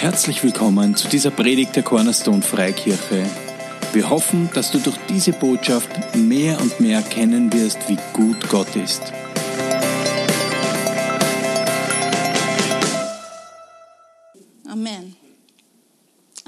Herzlich 0.00 0.44
willkommen 0.44 0.94
zu 0.94 1.08
dieser 1.08 1.32
Predigt 1.32 1.74
der 1.74 1.82
Cornerstone 1.82 2.40
Freikirche. 2.40 3.28
Wir 3.92 4.08
hoffen, 4.08 4.48
dass 4.54 4.70
du 4.70 4.78
durch 4.78 4.96
diese 5.08 5.32
Botschaft 5.32 5.90
mehr 6.14 6.60
und 6.60 6.78
mehr 6.78 6.98
erkennen 6.98 7.52
wirst, 7.52 7.78
wie 7.88 7.98
gut 8.12 8.48
Gott 8.48 8.76
ist. 8.76 9.02
Amen. 14.68 15.16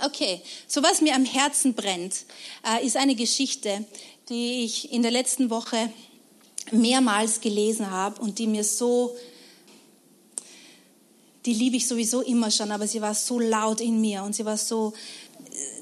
Okay, 0.01 0.41
so 0.69 0.85
was 0.85 1.01
mir 1.01 1.17
am 1.17 1.25
Herzen 1.25 1.75
brennt, 1.75 2.27
äh, 2.65 2.87
ist 2.87 2.97
eine 2.97 3.17
Geschichte, 3.17 3.85
die 4.29 4.65
ich 4.65 4.93
in 4.93 5.03
der 5.03 5.11
letzten 5.11 5.51
Woche 5.51 5.91
mehrmals 6.71 7.41
gelesen 7.41 7.91
habe 7.91 8.21
und 8.23 8.39
die 8.39 8.47
mir 8.47 8.63
so 8.63 9.17
die 11.47 11.55
liebe 11.55 11.77
ich 11.77 11.87
sowieso 11.87 12.21
immer 12.21 12.51
schon, 12.51 12.71
aber 12.71 12.87
sie 12.87 13.01
war 13.01 13.15
so 13.15 13.39
laut 13.39 13.81
in 13.81 14.01
mir 14.01 14.23
und 14.23 14.35
sie 14.35 14.45
war 14.45 14.57
so, 14.57 14.93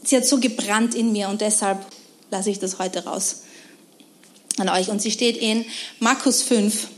sie 0.05 0.17
hat 0.17 0.27
so 0.27 0.39
gebrannt 0.39 0.95
in 0.95 1.13
mir 1.13 1.29
und 1.29 1.41
deshalb 1.41 1.85
lasse 2.31 2.51
ich 2.51 2.59
das 2.59 2.79
heute 2.79 3.05
raus 3.05 3.43
an 4.59 4.69
euch. 4.69 4.91
Und 4.91 5.03
sie 5.03 5.11
steht 5.11 5.37
in 5.37 5.65
Markus 5.99 6.43
5 6.43 6.89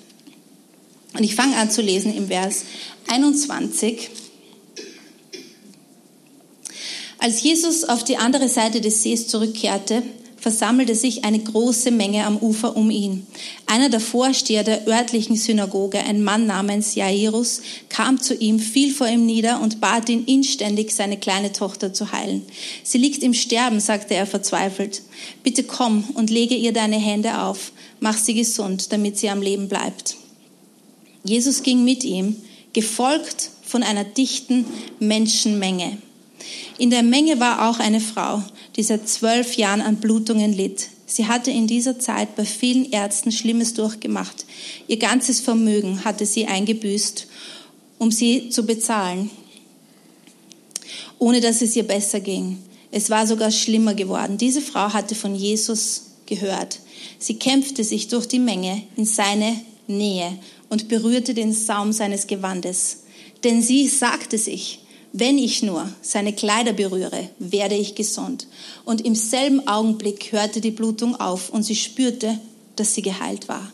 und 1.14 1.24
ich 1.24 1.34
fange 1.34 1.56
an 1.56 1.70
zu 1.70 1.82
lesen 1.82 2.14
im 2.14 2.28
Vers 2.28 2.64
21. 3.08 4.10
Als 7.18 7.42
Jesus 7.42 7.84
auf 7.84 8.04
die 8.04 8.16
andere 8.16 8.48
Seite 8.48 8.80
des 8.80 9.02
Sees 9.02 9.28
zurückkehrte, 9.28 10.02
versammelte 10.40 10.94
sich 10.94 11.24
eine 11.24 11.38
große 11.38 11.90
Menge 11.90 12.24
am 12.24 12.38
Ufer 12.38 12.76
um 12.76 12.90
ihn. 12.90 13.26
Einer 13.66 13.90
der 13.90 14.00
Vorsteher 14.00 14.64
der 14.64 14.88
örtlichen 14.88 15.36
Synagoge, 15.36 16.00
ein 16.00 16.24
Mann 16.24 16.46
namens 16.46 16.94
Jairus, 16.94 17.60
kam 17.90 18.20
zu 18.20 18.34
ihm, 18.34 18.58
fiel 18.58 18.92
vor 18.92 19.06
ihm 19.06 19.26
nieder 19.26 19.60
und 19.60 19.80
bat 19.80 20.08
ihn 20.08 20.24
inständig, 20.24 20.94
seine 20.94 21.18
kleine 21.18 21.52
Tochter 21.52 21.92
zu 21.92 22.12
heilen. 22.12 22.42
Sie 22.82 22.98
liegt 22.98 23.22
im 23.22 23.34
Sterben, 23.34 23.80
sagte 23.80 24.14
er 24.14 24.26
verzweifelt. 24.26 25.02
Bitte 25.42 25.62
komm 25.62 26.04
und 26.14 26.30
lege 26.30 26.54
ihr 26.54 26.72
deine 26.72 26.98
Hände 26.98 27.42
auf, 27.42 27.72
mach 28.00 28.16
sie 28.16 28.34
gesund, 28.34 28.92
damit 28.92 29.18
sie 29.18 29.28
am 29.28 29.42
Leben 29.42 29.68
bleibt. 29.68 30.16
Jesus 31.22 31.62
ging 31.62 31.84
mit 31.84 32.02
ihm, 32.02 32.36
gefolgt 32.72 33.50
von 33.62 33.82
einer 33.82 34.04
dichten 34.04 34.64
Menschenmenge. 35.00 35.98
In 36.78 36.88
der 36.88 37.02
Menge 37.02 37.38
war 37.40 37.68
auch 37.68 37.78
eine 37.78 38.00
Frau, 38.00 38.42
die 38.76 38.82
seit 38.82 39.08
zwölf 39.08 39.56
Jahren 39.56 39.80
an 39.80 39.96
Blutungen 39.96 40.52
litt. 40.52 40.88
Sie 41.06 41.26
hatte 41.26 41.50
in 41.50 41.66
dieser 41.66 41.98
Zeit 41.98 42.36
bei 42.36 42.44
vielen 42.44 42.90
Ärzten 42.92 43.32
Schlimmes 43.32 43.74
durchgemacht. 43.74 44.46
Ihr 44.86 44.98
ganzes 44.98 45.40
Vermögen 45.40 46.04
hatte 46.04 46.24
sie 46.24 46.46
eingebüßt, 46.46 47.26
um 47.98 48.12
sie 48.12 48.50
zu 48.50 48.64
bezahlen, 48.64 49.30
ohne 51.18 51.40
dass 51.40 51.62
es 51.62 51.74
ihr 51.74 51.82
besser 51.82 52.20
ging. 52.20 52.58
Es 52.92 53.10
war 53.10 53.26
sogar 53.26 53.50
schlimmer 53.50 53.94
geworden. 53.94 54.38
Diese 54.38 54.60
Frau 54.60 54.92
hatte 54.92 55.14
von 55.14 55.34
Jesus 55.34 56.02
gehört. 56.26 56.78
Sie 57.18 57.34
kämpfte 57.34 57.84
sich 57.84 58.08
durch 58.08 58.26
die 58.26 58.38
Menge 58.38 58.82
in 58.96 59.04
seine 59.04 59.60
Nähe 59.86 60.38
und 60.68 60.88
berührte 60.88 61.34
den 61.34 61.52
Saum 61.52 61.92
seines 61.92 62.26
Gewandes. 62.26 63.02
Denn 63.44 63.62
sie 63.62 63.88
sagte 63.88 64.38
sich, 64.38 64.80
wenn 65.12 65.38
ich 65.38 65.62
nur 65.62 65.88
seine 66.02 66.32
Kleider 66.32 66.72
berühre, 66.72 67.28
werde 67.38 67.74
ich 67.74 67.96
gesund. 67.96 68.46
Und 68.84 69.04
im 69.04 69.14
selben 69.14 69.66
Augenblick 69.66 70.30
hörte 70.30 70.60
die 70.60 70.70
Blutung 70.70 71.18
auf 71.18 71.50
und 71.50 71.64
sie 71.64 71.74
spürte, 71.74 72.38
dass 72.76 72.94
sie 72.94 73.02
geheilt 73.02 73.48
war. 73.48 73.72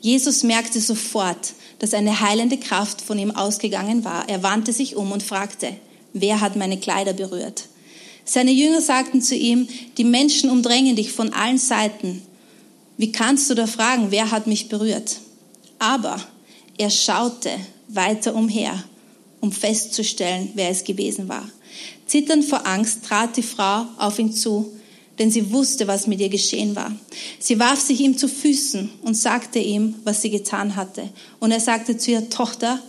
Jesus 0.00 0.44
merkte 0.44 0.80
sofort, 0.80 1.54
dass 1.80 1.92
eine 1.92 2.20
heilende 2.20 2.56
Kraft 2.56 3.00
von 3.02 3.18
ihm 3.18 3.32
ausgegangen 3.32 4.04
war. 4.04 4.28
Er 4.28 4.42
wandte 4.44 4.72
sich 4.72 4.94
um 4.94 5.10
und 5.10 5.22
fragte, 5.22 5.74
wer 6.12 6.40
hat 6.40 6.54
meine 6.54 6.78
Kleider 6.78 7.12
berührt? 7.12 7.64
Seine 8.24 8.52
Jünger 8.52 8.80
sagten 8.80 9.22
zu 9.22 9.34
ihm, 9.34 9.68
die 9.98 10.04
Menschen 10.04 10.50
umdrängen 10.50 10.96
dich 10.96 11.12
von 11.12 11.32
allen 11.32 11.58
Seiten. 11.58 12.22
Wie 12.96 13.12
kannst 13.12 13.50
du 13.50 13.54
da 13.54 13.66
fragen, 13.66 14.10
wer 14.10 14.30
hat 14.30 14.46
mich 14.46 14.68
berührt? 14.68 15.16
Aber 15.78 16.20
er 16.78 16.90
schaute 16.90 17.50
weiter 17.88 18.34
umher 18.34 18.82
um 19.46 19.52
festzustellen, 19.52 20.50
wer 20.54 20.70
es 20.70 20.82
gewesen 20.82 21.28
war. 21.28 21.48
Zitternd 22.06 22.44
vor 22.44 22.66
Angst 22.66 23.04
trat 23.04 23.36
die 23.36 23.42
Frau 23.42 23.86
auf 23.96 24.18
ihn 24.18 24.32
zu, 24.32 24.72
denn 25.18 25.30
sie 25.30 25.52
wusste, 25.52 25.86
was 25.86 26.08
mit 26.08 26.20
ihr 26.20 26.28
geschehen 26.28 26.74
war. 26.74 26.94
Sie 27.38 27.58
warf 27.58 27.80
sich 27.80 28.00
ihm 28.00 28.18
zu 28.18 28.28
Füßen 28.28 28.90
und 29.02 29.14
sagte 29.14 29.60
ihm, 29.60 29.94
was 30.04 30.20
sie 30.20 30.30
getan 30.30 30.76
hatte. 30.76 31.08
Und 31.38 31.52
er 31.52 31.60
sagte 31.60 31.96
zu 31.96 32.10
ihr, 32.10 32.28
Tochter, 32.28 32.82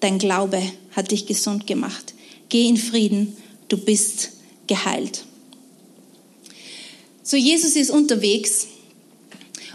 dein 0.00 0.18
Glaube 0.18 0.60
hat 0.90 1.12
dich 1.12 1.26
gesund 1.26 1.66
gemacht. 1.66 2.14
Geh 2.48 2.68
in 2.68 2.76
Frieden, 2.76 3.36
du 3.68 3.78
bist 3.78 4.30
geheilt. 4.66 5.24
So, 7.22 7.36
Jesus 7.36 7.76
ist 7.76 7.90
unterwegs 7.90 8.66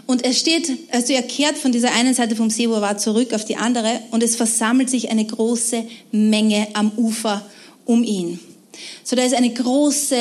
und 0.08 0.24
er 0.24 0.32
steht, 0.32 0.72
also 0.90 1.12
er 1.12 1.20
kehrt 1.20 1.58
von 1.58 1.70
dieser 1.70 1.92
einen 1.92 2.14
Seite 2.14 2.34
vom 2.34 2.48
See, 2.48 2.66
wo 2.70 2.72
er 2.72 2.80
war, 2.80 2.96
zurück 2.96 3.34
auf 3.34 3.44
die 3.44 3.56
andere 3.56 4.00
und 4.10 4.22
es 4.22 4.36
versammelt 4.36 4.88
sich 4.88 5.10
eine 5.10 5.26
große 5.26 5.84
Menge 6.12 6.66
am 6.72 6.92
Ufer 6.96 7.44
um 7.84 8.02
ihn. 8.02 8.40
So, 9.04 9.16
da 9.16 9.22
ist 9.22 9.34
eine 9.34 9.52
große 9.52 10.16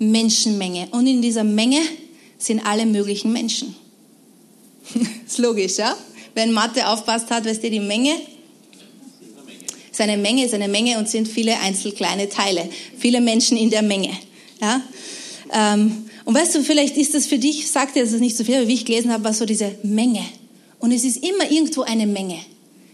Menschenmenge 0.00 0.88
und 0.90 1.06
in 1.06 1.22
dieser 1.22 1.44
Menge 1.44 1.78
sind 2.36 2.66
alle 2.66 2.84
möglichen 2.84 3.32
Menschen. 3.32 3.76
ist 5.24 5.38
logisch, 5.38 5.76
ja? 5.76 5.96
Wenn 6.34 6.50
Mathe 6.50 6.88
aufpasst 6.88 7.30
hat, 7.30 7.44
weißt 7.44 7.62
du, 7.62 7.70
die 7.70 7.78
Menge 7.78 8.14
ist 9.92 10.00
eine 10.00 10.16
Menge, 10.16 10.46
ist 10.46 10.54
eine 10.54 10.66
Menge 10.66 10.98
und 10.98 11.08
sind 11.08 11.28
viele 11.28 11.60
einzelne 11.60 11.94
kleine 11.94 12.28
Teile. 12.28 12.68
Viele 12.98 13.20
Menschen 13.20 13.56
in 13.56 13.70
der 13.70 13.82
Menge. 13.82 14.10
Ja? 14.60 14.80
Ähm, 15.52 16.07
und 16.28 16.34
weißt 16.34 16.56
du, 16.56 16.62
vielleicht 16.62 16.98
ist 16.98 17.14
das 17.14 17.24
für 17.24 17.38
dich, 17.38 17.70
sagt 17.70 17.96
er, 17.96 18.04
das 18.04 18.12
ist 18.12 18.20
nicht 18.20 18.36
so 18.36 18.44
viel, 18.44 18.56
aber 18.56 18.68
wie 18.68 18.74
ich 18.74 18.84
gelesen 18.84 19.10
habe, 19.10 19.24
war 19.24 19.32
so 19.32 19.46
diese 19.46 19.74
Menge. 19.82 20.22
Und 20.78 20.92
es 20.92 21.02
ist 21.02 21.24
immer 21.24 21.50
irgendwo 21.50 21.80
eine 21.80 22.06
Menge. 22.06 22.38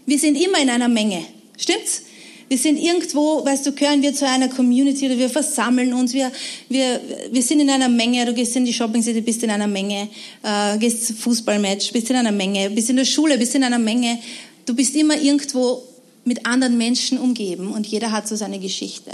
Wir 0.05 0.17
sind 0.17 0.37
immer 0.37 0.57
in 0.61 0.69
einer 0.69 0.87
Menge. 0.87 1.19
Stimmt's? 1.57 2.03
Wir 2.47 2.57
sind 2.57 2.77
irgendwo, 2.77 3.43
weißt 3.43 3.65
du, 3.65 3.73
gehören 3.73 4.01
wir 4.01 4.13
zu 4.13 4.25
einer 4.25 4.47
Community 4.47 5.07
oder 5.07 5.17
wir 5.17 5.29
versammeln 5.29 5.93
uns, 5.93 6.13
wir, 6.13 6.31
wir, 6.69 7.01
wir 7.29 7.41
sind 7.41 7.59
in 7.59 7.69
einer 7.69 7.89
Menge, 7.89 8.25
du 8.25 8.33
gehst 8.33 8.55
in 8.55 8.63
die 8.63 8.71
Shopping 8.71 9.03
City, 9.03 9.19
bist 9.19 9.43
in 9.43 9.49
einer 9.49 9.67
Menge, 9.67 10.07
äh, 10.41 10.77
gehst 10.77 11.11
Fußballmatch, 11.19 11.91
bist 11.91 12.09
in 12.09 12.15
einer 12.15 12.31
Menge, 12.31 12.69
bist 12.69 12.89
in 12.89 12.95
der 12.95 13.03
Schule, 13.03 13.37
bist 13.37 13.53
in 13.53 13.65
einer 13.65 13.79
Menge. 13.79 14.17
Du 14.65 14.73
bist 14.73 14.95
immer 14.95 15.21
irgendwo 15.21 15.83
mit 16.23 16.45
anderen 16.45 16.77
Menschen 16.77 17.17
umgeben 17.17 17.73
und 17.73 17.85
jeder 17.85 18.13
hat 18.13 18.29
so 18.29 18.37
seine 18.37 18.59
Geschichte. 18.59 19.11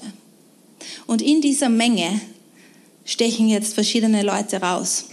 Und 1.07 1.23
in 1.23 1.41
dieser 1.41 1.69
Menge 1.69 2.21
stechen 3.05 3.49
jetzt 3.49 3.73
verschiedene 3.73 4.23
Leute 4.23 4.61
raus. 4.61 5.05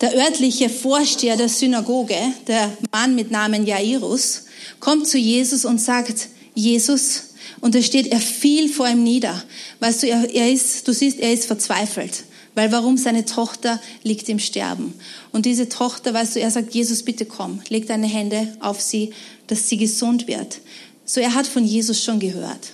Der 0.00 0.14
örtliche 0.14 0.68
Vorsteher 0.68 1.36
der 1.36 1.48
Synagoge, 1.48 2.18
der 2.46 2.76
Mann 2.92 3.14
mit 3.14 3.30
Namen 3.30 3.66
Jairus, 3.66 4.44
kommt 4.78 5.06
zu 5.06 5.16
Jesus 5.16 5.64
und 5.64 5.80
sagt, 5.80 6.28
Jesus, 6.54 7.34
und 7.60 7.74
da 7.74 7.82
steht, 7.82 8.08
er 8.08 8.20
fiel 8.20 8.68
vor 8.68 8.88
ihm 8.88 9.02
nieder. 9.02 9.42
Weißt 9.80 10.02
du, 10.02 10.08
er, 10.08 10.32
er 10.34 10.52
ist, 10.52 10.86
du 10.86 10.92
siehst, 10.92 11.18
er 11.18 11.32
ist 11.32 11.46
verzweifelt. 11.46 12.24
Weil 12.54 12.72
warum? 12.72 12.96
Seine 12.96 13.24
Tochter 13.26 13.80
liegt 14.02 14.28
im 14.28 14.38
Sterben. 14.38 14.94
Und 15.32 15.46
diese 15.46 15.68
Tochter, 15.68 16.14
weißt 16.14 16.36
du, 16.36 16.40
er 16.40 16.50
sagt, 16.50 16.74
Jesus, 16.74 17.02
bitte 17.02 17.26
komm, 17.26 17.60
leg 17.68 17.86
deine 17.86 18.06
Hände 18.06 18.56
auf 18.60 18.80
sie, 18.80 19.12
dass 19.46 19.68
sie 19.68 19.76
gesund 19.76 20.26
wird. 20.26 20.60
So, 21.04 21.20
er 21.20 21.34
hat 21.34 21.46
von 21.46 21.64
Jesus 21.64 22.02
schon 22.02 22.18
gehört. 22.18 22.72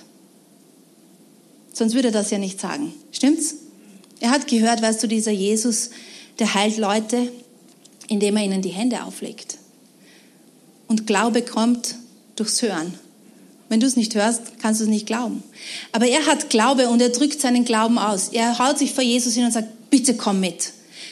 Sonst 1.73 1.95
würde 1.95 2.09
er 2.09 2.13
das 2.13 2.31
ja 2.31 2.37
nicht 2.37 2.61
sagen. 2.61 2.93
Stimmt's? 3.11 3.55
Er 4.23 4.31
hat 4.31 4.47
gehört, 4.47 4.81
weißt 4.81 5.03
du, 5.03 5.07
dieser 5.07 5.33
Jesus, 5.33 5.89
der 6.39 6.53
heilt 6.53 6.77
Leute, 6.77 7.29
indem 8.07 8.37
er 8.37 8.45
ihnen 8.45 8.61
die 8.61 8.69
Hände 8.69 9.03
auflegt. 9.03 9.57
Und 10.87 11.07
Glaube 11.07 11.41
kommt 11.41 11.95
durchs 12.37 12.61
Hören. 12.61 12.93
Wenn 13.67 13.81
du 13.81 13.85
es 13.85 13.97
nicht 13.97 14.15
hörst, 14.15 14.59
kannst 14.61 14.79
du 14.79 14.85
es 14.85 14.89
nicht 14.89 15.07
glauben. 15.07 15.43
Aber 15.91 16.07
er 16.07 16.25
hat 16.25 16.49
Glaube 16.49 16.87
und 16.87 17.01
er 17.01 17.09
drückt 17.09 17.41
seinen 17.41 17.65
Glauben 17.65 17.97
aus. 17.97 18.29
Er 18.29 18.59
haut 18.59 18.79
sich 18.79 18.93
vor 18.93 19.03
Jesus 19.03 19.33
hin 19.33 19.43
und 19.43 19.51
sagt, 19.51 19.89
bitte 19.89 20.15
komm 20.15 20.39
mit. 20.39 20.71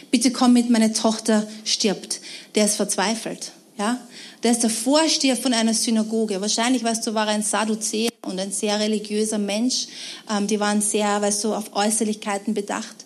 Bitte 0.10 0.32
komm 0.32 0.54
mit, 0.54 0.70
meine 0.70 0.94
Tochter 0.94 1.46
stirbt. 1.66 2.22
Der 2.56 2.64
ist 2.64 2.78
verzweifelt. 2.78 3.52
Ja? 3.78 4.00
Der 4.44 4.52
ist 4.52 4.64
der 4.64 4.70
Vorsteher 4.70 5.38
von 5.38 5.54
einer 5.54 5.74
Synagoge. 5.74 6.42
Wahrscheinlich, 6.42 6.84
weißt 6.84 7.06
du, 7.06 7.14
war 7.14 7.28
er 7.28 7.34
ein 7.34 7.44
Sadduzäer 7.44 8.10
und 8.24 8.40
ein 8.40 8.52
sehr 8.52 8.80
religiöser 8.80 9.38
Mensch. 9.38 9.88
Ähm, 10.30 10.48
die 10.48 10.60
waren 10.60 10.82
sehr, 10.82 11.22
weißt 11.22 11.44
du, 11.44 11.54
auf 11.54 11.76
Äußerlichkeiten 11.76 12.54
bedacht, 12.54 13.06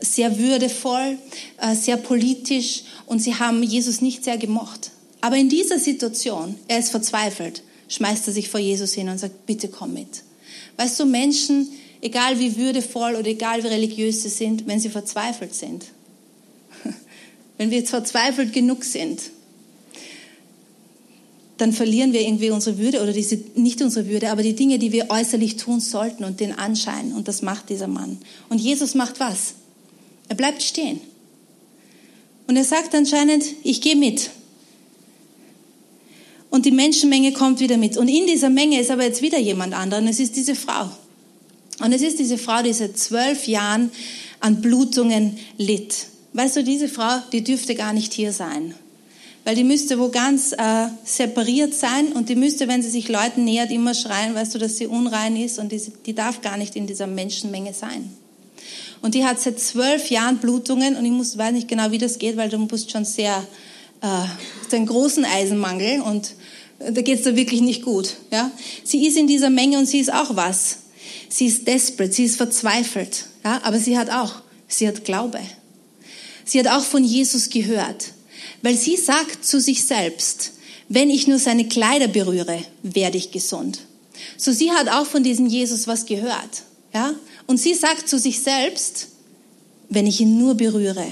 sehr 0.00 0.38
würdevoll, 0.38 1.18
äh, 1.60 1.74
sehr 1.74 1.96
politisch 1.96 2.84
und 3.06 3.20
sie 3.20 3.34
haben 3.34 3.62
Jesus 3.62 4.00
nicht 4.00 4.22
sehr 4.24 4.36
gemocht. 4.36 4.90
Aber 5.20 5.36
in 5.36 5.48
dieser 5.48 5.80
Situation, 5.80 6.54
er 6.68 6.78
ist 6.78 6.90
verzweifelt, 6.90 7.62
schmeißt 7.88 8.28
er 8.28 8.32
sich 8.32 8.48
vor 8.48 8.60
Jesus 8.60 8.92
hin 8.92 9.08
und 9.08 9.18
sagt, 9.18 9.46
bitte 9.46 9.68
komm 9.68 9.94
mit. 9.94 10.22
Weißt 10.76 11.00
du, 11.00 11.06
Menschen, 11.06 11.68
egal 12.00 12.38
wie 12.38 12.56
würdevoll 12.56 13.16
oder 13.16 13.28
egal 13.28 13.64
wie 13.64 13.68
religiös 13.68 14.22
sie 14.22 14.28
sind, 14.28 14.66
wenn 14.68 14.78
sie 14.78 14.90
verzweifelt 14.90 15.54
sind, 15.54 15.86
wenn 17.58 17.70
wir 17.70 17.78
jetzt 17.78 17.90
verzweifelt 17.90 18.52
genug 18.52 18.84
sind, 18.84 19.20
dann 21.58 21.72
verlieren 21.72 22.12
wir 22.12 22.20
irgendwie 22.20 22.50
unsere 22.50 22.78
Würde 22.78 23.02
oder 23.02 23.12
diese, 23.12 23.38
nicht 23.54 23.80
unsere 23.80 24.08
Würde, 24.08 24.30
aber 24.30 24.42
die 24.42 24.54
Dinge, 24.54 24.78
die 24.78 24.92
wir 24.92 25.10
äußerlich 25.10 25.56
tun 25.56 25.80
sollten 25.80 26.24
und 26.24 26.40
den 26.40 26.52
Anschein. 26.52 27.12
Und 27.12 27.28
das 27.28 27.42
macht 27.42 27.70
dieser 27.70 27.86
Mann. 27.86 28.18
Und 28.48 28.58
Jesus 28.60 28.94
macht 28.94 29.20
was? 29.20 29.54
Er 30.28 30.36
bleibt 30.36 30.62
stehen. 30.62 31.00
Und 32.46 32.56
er 32.56 32.64
sagt 32.64 32.94
anscheinend, 32.94 33.44
ich 33.62 33.80
gehe 33.80 33.96
mit. 33.96 34.30
Und 36.50 36.66
die 36.66 36.70
Menschenmenge 36.70 37.32
kommt 37.32 37.60
wieder 37.60 37.76
mit. 37.76 37.96
Und 37.96 38.08
in 38.08 38.26
dieser 38.26 38.50
Menge 38.50 38.80
ist 38.80 38.90
aber 38.90 39.04
jetzt 39.04 39.22
wieder 39.22 39.38
jemand 39.38 39.74
anderer. 39.74 40.00
Und 40.00 40.08
es 40.08 40.20
ist 40.20 40.36
diese 40.36 40.54
Frau. 40.54 40.90
Und 41.80 41.92
es 41.92 42.02
ist 42.02 42.18
diese 42.18 42.38
Frau, 42.38 42.62
die 42.62 42.72
seit 42.72 42.98
zwölf 42.98 43.46
Jahren 43.48 43.90
an 44.40 44.60
Blutungen 44.60 45.38
litt. 45.56 46.06
Weißt 46.34 46.56
du, 46.56 46.64
diese 46.64 46.88
Frau, 46.88 47.20
die 47.32 47.42
dürfte 47.42 47.74
gar 47.74 47.92
nicht 47.92 48.12
hier 48.12 48.32
sein. 48.32 48.74
Weil 49.46 49.54
die 49.54 49.62
müsste 49.62 50.00
wo 50.00 50.08
ganz 50.08 50.50
äh, 50.50 50.88
separiert 51.04 51.72
sein 51.72 52.08
und 52.14 52.28
die 52.28 52.34
müsste, 52.34 52.66
wenn 52.66 52.82
sie 52.82 52.90
sich 52.90 53.08
Leuten 53.08 53.44
nähert, 53.44 53.70
immer 53.70 53.94
schreien, 53.94 54.34
weißt 54.34 54.56
du, 54.56 54.58
dass 54.58 54.76
sie 54.76 54.88
unrein 54.88 55.36
ist 55.36 55.60
und 55.60 55.70
die, 55.70 55.80
die 56.04 56.16
darf 56.16 56.40
gar 56.40 56.56
nicht 56.56 56.74
in 56.74 56.88
dieser 56.88 57.06
Menschenmenge 57.06 57.72
sein. 57.72 58.10
Und 59.02 59.14
die 59.14 59.24
hat 59.24 59.40
seit 59.40 59.60
zwölf 59.60 60.10
Jahren 60.10 60.38
Blutungen 60.38 60.96
und 60.96 61.04
ich 61.04 61.12
muss, 61.12 61.38
weiß 61.38 61.52
nicht 61.52 61.68
genau, 61.68 61.92
wie 61.92 61.98
das 61.98 62.18
geht, 62.18 62.36
weil 62.36 62.48
du 62.48 62.58
musst 62.58 62.90
schon 62.90 63.04
sehr, 63.04 63.46
äh, 64.02 64.74
einen 64.74 64.86
großen 64.86 65.24
Eisenmangel 65.24 66.00
und 66.00 66.34
da 66.80 67.00
geht's 67.02 67.22
da 67.22 67.36
wirklich 67.36 67.60
nicht 67.60 67.82
gut. 67.82 68.16
Ja? 68.32 68.50
Sie 68.82 69.06
ist 69.06 69.16
in 69.16 69.28
dieser 69.28 69.50
Menge 69.50 69.78
und 69.78 69.86
sie 69.86 70.00
ist 70.00 70.12
auch 70.12 70.34
was. 70.34 70.78
Sie 71.28 71.46
ist 71.46 71.68
desperate, 71.68 72.12
sie 72.12 72.24
ist 72.24 72.36
verzweifelt, 72.36 73.26
ja? 73.44 73.60
aber 73.62 73.78
sie 73.78 73.96
hat 73.96 74.10
auch, 74.10 74.42
sie 74.66 74.88
hat 74.88 75.04
Glaube. 75.04 75.38
Sie 76.44 76.58
hat 76.58 76.66
auch 76.66 76.82
von 76.82 77.04
Jesus 77.04 77.48
gehört, 77.48 78.06
weil 78.62 78.76
sie 78.76 78.96
sagt 78.96 79.44
zu 79.44 79.60
sich 79.60 79.84
selbst, 79.84 80.52
wenn 80.88 81.10
ich 81.10 81.26
nur 81.26 81.38
seine 81.38 81.66
Kleider 81.68 82.08
berühre, 82.08 82.62
werde 82.82 83.18
ich 83.18 83.32
gesund. 83.32 83.80
So 84.36 84.52
sie 84.52 84.70
hat 84.70 84.88
auch 84.88 85.06
von 85.06 85.22
diesem 85.22 85.46
Jesus 85.46 85.86
was 85.86 86.06
gehört, 86.06 86.62
ja? 86.94 87.14
Und 87.46 87.58
sie 87.58 87.74
sagt 87.74 88.08
zu 88.08 88.18
sich 88.18 88.40
selbst, 88.40 89.08
wenn 89.88 90.06
ich 90.06 90.20
ihn 90.20 90.38
nur 90.38 90.54
berühre, 90.54 91.06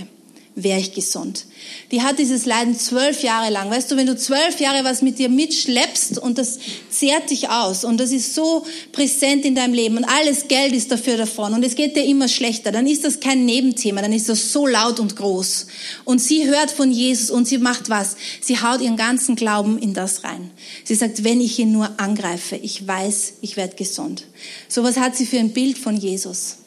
wäre 0.56 0.78
ich 0.78 0.92
gesund. 0.92 1.46
Die 1.90 2.02
hat 2.02 2.20
dieses 2.20 2.46
Leiden 2.46 2.78
zwölf 2.78 3.22
Jahre 3.24 3.50
lang. 3.50 3.70
Weißt 3.70 3.90
du, 3.90 3.96
wenn 3.96 4.06
du 4.06 4.16
zwölf 4.16 4.60
Jahre 4.60 4.84
was 4.84 5.02
mit 5.02 5.18
dir 5.18 5.28
mitschleppst 5.28 6.18
und 6.18 6.38
das 6.38 6.60
zehrt 6.90 7.30
dich 7.30 7.48
aus 7.48 7.84
und 7.84 7.98
das 7.98 8.12
ist 8.12 8.34
so 8.34 8.64
präsent 8.92 9.44
in 9.44 9.56
deinem 9.56 9.74
Leben 9.74 9.96
und 9.96 10.04
alles 10.04 10.46
Geld 10.46 10.72
ist 10.72 10.92
dafür 10.92 11.16
davon 11.16 11.54
und 11.54 11.64
es 11.64 11.74
geht 11.74 11.96
dir 11.96 12.04
immer 12.04 12.28
schlechter, 12.28 12.70
dann 12.70 12.86
ist 12.86 13.04
das 13.04 13.18
kein 13.18 13.44
Nebenthema, 13.44 14.00
dann 14.00 14.12
ist 14.12 14.28
das 14.28 14.52
so 14.52 14.66
laut 14.66 15.00
und 15.00 15.16
groß. 15.16 15.66
Und 16.04 16.20
sie 16.20 16.46
hört 16.46 16.70
von 16.70 16.92
Jesus 16.92 17.30
und 17.30 17.48
sie 17.48 17.58
macht 17.58 17.90
was? 17.90 18.16
Sie 18.40 18.60
haut 18.60 18.80
ihren 18.80 18.96
ganzen 18.96 19.34
Glauben 19.34 19.78
in 19.78 19.92
das 19.92 20.22
rein. 20.22 20.52
Sie 20.84 20.94
sagt, 20.94 21.24
wenn 21.24 21.40
ich 21.40 21.58
ihn 21.58 21.72
nur 21.72 21.98
angreife, 21.98 22.54
ich 22.54 22.86
weiß, 22.86 23.34
ich 23.40 23.56
werde 23.56 23.74
gesund. 23.74 24.24
So 24.68 24.84
was 24.84 24.98
hat 24.98 25.16
sie 25.16 25.26
für 25.26 25.38
ein 25.38 25.52
Bild 25.52 25.78
von 25.78 25.96
Jesus? 25.96 26.58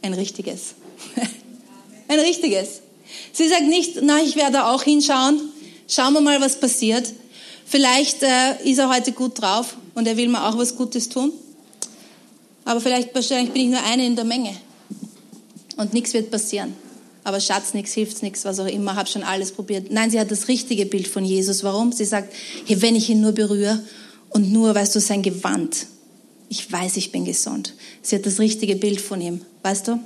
Ein 0.00 0.14
richtiges. 0.14 0.74
Ein 2.08 2.20
richtiges. 2.20 2.80
Sie 3.32 3.48
sagt 3.48 3.68
nicht, 3.68 3.98
na, 4.02 4.20
ich 4.22 4.36
werde 4.36 4.66
auch 4.66 4.82
hinschauen. 4.82 5.40
Schauen 5.86 6.14
wir 6.14 6.20
mal, 6.20 6.40
was 6.40 6.58
passiert. 6.58 7.12
Vielleicht 7.64 8.22
äh, 8.22 8.62
ist 8.64 8.78
er 8.78 8.88
heute 8.88 9.12
gut 9.12 9.40
drauf 9.40 9.76
und 9.94 10.08
er 10.08 10.16
will 10.16 10.28
mir 10.28 10.46
auch 10.46 10.56
was 10.56 10.74
Gutes 10.74 11.08
tun. 11.08 11.32
Aber 12.64 12.80
vielleicht, 12.80 13.14
wahrscheinlich 13.14 13.52
bin 13.52 13.62
ich 13.62 13.68
nur 13.68 13.82
eine 13.84 14.06
in 14.06 14.16
der 14.16 14.24
Menge. 14.24 14.54
Und 15.76 15.94
nichts 15.94 16.12
wird 16.12 16.30
passieren. 16.30 16.74
Aber 17.24 17.40
Schatz, 17.40 17.74
nichts 17.74 17.92
hilft 17.92 18.22
nichts, 18.22 18.44
was 18.44 18.58
auch 18.58 18.66
immer, 18.66 18.96
habe 18.96 19.08
schon 19.08 19.22
alles 19.22 19.52
probiert. 19.52 19.90
Nein, 19.90 20.10
sie 20.10 20.18
hat 20.18 20.30
das 20.30 20.48
richtige 20.48 20.86
Bild 20.86 21.08
von 21.08 21.24
Jesus. 21.24 21.62
Warum? 21.62 21.92
Sie 21.92 22.04
sagt, 22.04 22.32
hey, 22.66 22.80
wenn 22.80 22.96
ich 22.96 23.10
ihn 23.10 23.20
nur 23.20 23.32
berühre 23.32 23.82
und 24.30 24.50
nur, 24.50 24.74
weißt 24.74 24.94
du, 24.94 25.00
sein 25.00 25.22
Gewand, 25.22 25.86
ich 26.48 26.70
weiß, 26.72 26.96
ich 26.96 27.12
bin 27.12 27.26
gesund. 27.26 27.74
Sie 28.00 28.16
hat 28.16 28.24
das 28.24 28.38
richtige 28.38 28.76
Bild 28.76 29.00
von 29.00 29.20
ihm, 29.20 29.42
weißt 29.62 29.88
du? 29.88 30.00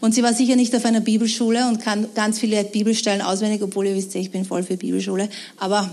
Und 0.00 0.14
sie 0.14 0.22
war 0.22 0.34
sicher 0.34 0.56
nicht 0.56 0.74
auf 0.74 0.84
einer 0.84 1.00
Bibelschule 1.00 1.66
und 1.68 1.80
kann 1.80 2.08
ganz 2.14 2.38
viele 2.38 2.64
Bibelstellen 2.64 3.22
auswendig, 3.22 3.62
obwohl 3.62 3.86
ihr 3.86 3.94
wisst, 3.94 4.14
ich 4.14 4.30
bin 4.30 4.44
voll 4.44 4.62
für 4.62 4.76
Bibelschule. 4.76 5.28
Aber 5.58 5.90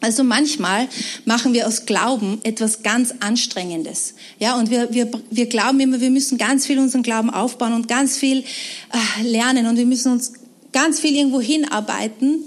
also 0.00 0.24
manchmal 0.24 0.88
machen 1.26 1.52
wir 1.52 1.66
aus 1.66 1.84
Glauben 1.84 2.40
etwas 2.42 2.82
ganz 2.82 3.14
Anstrengendes. 3.20 4.14
Ja, 4.38 4.56
und 4.56 4.70
wir, 4.70 4.92
wir, 4.92 5.10
wir 5.30 5.46
glauben 5.46 5.78
immer, 5.80 6.00
wir 6.00 6.10
müssen 6.10 6.38
ganz 6.38 6.66
viel 6.66 6.78
unseren 6.78 7.02
Glauben 7.02 7.28
aufbauen 7.28 7.74
und 7.74 7.86
ganz 7.86 8.16
viel 8.16 8.38
äh, 8.38 9.22
lernen 9.22 9.66
und 9.66 9.76
wir 9.76 9.84
müssen 9.84 10.12
uns 10.12 10.32
ganz 10.72 11.00
viel 11.00 11.14
irgendwo 11.14 11.40
hinarbeiten. 11.40 12.44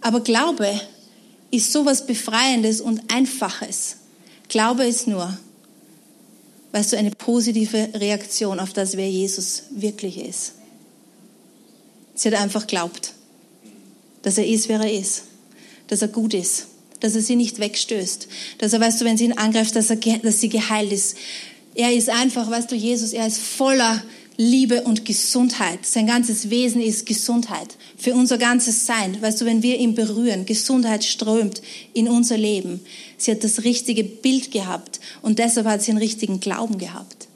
Aber 0.00 0.20
Glaube 0.20 0.68
ist 1.50 1.72
sowas 1.72 2.06
Befreiendes 2.06 2.80
und 2.80 3.00
Einfaches. 3.12 3.96
Glaube 4.48 4.84
ist 4.84 5.06
nur, 5.06 5.38
weißt 6.72 6.92
du, 6.92 6.98
eine 6.98 7.10
positive 7.10 7.88
Reaktion 7.94 8.60
auf 8.60 8.72
das, 8.72 8.96
wer 8.96 9.10
Jesus 9.10 9.64
wirklich 9.70 10.18
ist. 10.18 10.52
Sie 12.14 12.28
hat 12.28 12.40
einfach 12.40 12.66
glaubt, 12.66 13.14
dass 14.22 14.38
er 14.38 14.46
ist, 14.46 14.68
wer 14.68 14.80
er 14.80 14.92
ist, 14.92 15.22
dass 15.86 16.02
er 16.02 16.08
gut 16.08 16.34
ist, 16.34 16.66
dass 17.00 17.14
er 17.14 17.22
sie 17.22 17.36
nicht 17.36 17.58
wegstößt, 17.58 18.28
dass 18.58 18.72
er, 18.72 18.80
weißt 18.80 19.00
du, 19.00 19.04
wenn 19.04 19.16
sie 19.16 19.24
ihn 19.24 19.38
angreift, 19.38 19.76
dass, 19.76 19.90
er, 19.90 19.96
dass 19.96 20.40
sie 20.40 20.48
geheilt 20.48 20.92
ist. 20.92 21.16
Er 21.74 21.92
ist 21.92 22.08
einfach, 22.08 22.50
weißt 22.50 22.70
du, 22.70 22.74
Jesus, 22.74 23.12
er 23.12 23.26
ist 23.26 23.38
voller 23.38 24.02
Liebe 24.40 24.82
und 24.82 25.04
Gesundheit. 25.04 25.84
Sein 25.84 26.06
ganzes 26.06 26.48
Wesen 26.48 26.80
ist 26.80 27.06
Gesundheit. 27.06 27.76
Für 27.96 28.14
unser 28.14 28.38
ganzes 28.38 28.86
Sein. 28.86 29.20
Weißt 29.20 29.40
du, 29.40 29.44
wenn 29.44 29.64
wir 29.64 29.76
ihn 29.78 29.96
berühren, 29.96 30.46
Gesundheit 30.46 31.02
strömt 31.02 31.60
in 31.92 32.08
unser 32.08 32.38
Leben. 32.38 32.80
Sie 33.16 33.32
hat 33.32 33.42
das 33.42 33.64
richtige 33.64 34.04
Bild 34.04 34.52
gehabt 34.52 35.00
und 35.22 35.40
deshalb 35.40 35.66
hat 35.66 35.82
sie 35.82 35.90
einen 35.90 35.98
richtigen 35.98 36.38
Glauben 36.38 36.78
gehabt. 36.78 37.26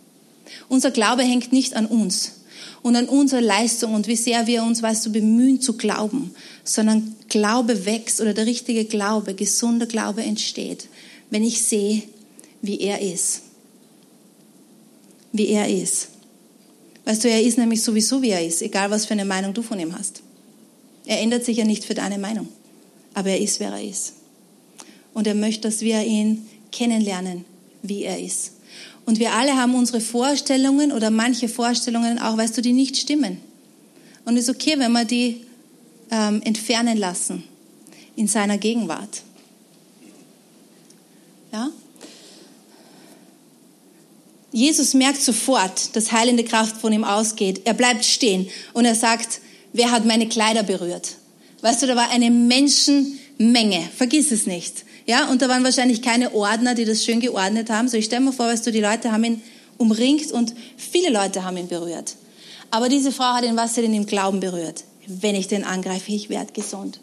Unser 0.69 0.93
Glaube 0.93 1.25
hängt 1.25 1.53
nicht 1.53 1.75
an 1.75 1.87
uns 1.87 2.35
und 2.83 2.95
an 2.95 3.09
unserer 3.09 3.41
Leistung 3.41 3.95
und 3.95 4.07
wie 4.07 4.15
sehr 4.15 4.47
wir 4.47 4.63
uns, 4.63 4.81
weißt 4.81 5.05
du, 5.05 5.11
bemühen 5.11 5.61
zu 5.61 5.77
glauben, 5.77 6.33
sondern 6.63 7.17
Glaube 7.29 7.85
wächst 7.85 8.21
oder 8.21 8.33
der 8.33 8.47
richtige 8.47 8.85
Glaube, 8.85 9.35
gesunder 9.35 9.87
Glaube 9.87 10.23
entsteht, 10.23 10.87
wenn 11.31 11.43
ich 11.43 11.63
sehe, 11.63 12.05
wie 12.61 12.79
er 12.79 13.01
ist. 13.01 13.43
Wie 15.33 15.49
er 15.49 15.69
ist. 15.69 16.12
Weißt 17.05 17.25
du, 17.25 17.29
er 17.29 17.43
ist 17.43 17.59
nämlich 17.59 17.83
sowieso, 17.83 18.23
wie 18.23 18.31
er 18.31 18.45
ist, 18.45 18.63
egal 18.63 18.91
was 18.91 19.07
für 19.07 19.13
eine 19.13 19.25
Meinung 19.25 19.55
du 19.55 19.63
von 19.63 19.79
ihm 19.79 19.97
hast. 19.97 20.23
Er 21.05 21.21
ändert 21.21 21.45
sich 21.45 21.57
ja 21.57 21.65
nicht 21.65 21.85
für 21.85 21.95
deine 21.95 22.19
Meinung, 22.19 22.49
aber 23.15 23.31
er 23.31 23.41
ist, 23.41 23.59
wer 23.59 23.71
er 23.71 23.83
ist. 23.83 24.15
Und 25.13 25.27
er 25.27 25.35
möchte, 25.35 25.63
dass 25.63 25.81
wir 25.81 26.03
ihn 26.05 26.47
kennenlernen, 26.71 27.45
wie 27.83 28.05
er 28.05 28.21
ist. 28.21 28.53
Und 29.05 29.19
wir 29.19 29.33
alle 29.33 29.57
haben 29.57 29.75
unsere 29.75 30.01
Vorstellungen 30.01 30.93
oder 30.93 31.11
manche 31.11 31.49
Vorstellungen 31.49 32.21
auch, 32.21 32.37
weißt 32.37 32.57
du, 32.57 32.63
die 32.63 32.73
nicht 32.73 32.97
stimmen. 32.97 33.39
Und 34.25 34.37
es 34.37 34.45
ist 34.45 34.55
okay, 34.55 34.79
wenn 34.79 34.93
wir 34.93 35.05
die 35.05 35.45
ähm, 36.11 36.41
entfernen 36.45 36.97
lassen 36.97 37.43
in 38.15 38.29
seiner 38.29 38.59
Gegenwart. 38.59 39.23
Ja? 41.53 41.71
Jesus 44.53 44.93
merkt 44.93 45.23
sofort, 45.23 45.97
dass 45.97 46.13
heilende 46.13 46.45
Kraft 46.45 46.77
von 46.77 46.93
ihm 46.93 47.05
ausgeht. 47.05 47.63
Er 47.65 47.75
bleibt 47.75 48.05
stehen 48.05 48.49
und 48.75 48.85
er 48.85 48.95
sagt, 48.95 49.41
wer 49.73 49.91
hat 49.91 50.05
meine 50.05 50.29
Kleider 50.29 50.63
berührt? 50.63 51.17
Weißt 51.63 51.83
du, 51.83 51.87
da 51.87 51.97
war 51.97 52.11
eine 52.11 52.31
Menschenmenge. 52.31 53.89
Vergiss 53.97 54.31
es 54.31 54.47
nicht. 54.47 54.85
Ja, 55.07 55.29
und 55.31 55.43
da 55.43 55.49
waren 55.49 55.65
wahrscheinlich 55.65 56.03
keine 56.03 56.35
Ordner, 56.35 56.75
die 56.75 56.85
das 56.85 57.05
schön 57.05 57.21
geordnet 57.21 57.71
haben. 57.71 57.89
So, 57.89 57.97
ich 57.97 58.05
stelle 58.05 58.25
mir 58.25 58.33
vor, 58.33 58.47
weißt 58.47 58.67
du, 58.67 58.71
die 58.71 58.81
Leute 58.81 59.11
haben 59.11 59.25
ihn 59.25 59.43
umringt 59.79 60.31
und 60.31 60.55
viele 60.77 61.11
Leute 61.11 61.45
haben 61.45 61.57
ihn 61.57 61.69
berührt. 61.69 62.17
Aber 62.71 62.89
diese 62.89 63.11
Frau 63.11 63.35
hat 63.35 63.45
ihn, 63.45 63.57
was 63.57 63.75
sie 63.75 63.83
denn 63.83 63.95
im 63.95 64.07
Glauben 64.07 64.41
berührt? 64.41 64.85
Wenn 65.07 65.35
ich 65.35 65.49
den 65.49 65.65
angreife, 65.65 66.13
ich 66.13 66.29
werde 66.29 66.53
gesund. 66.53 67.01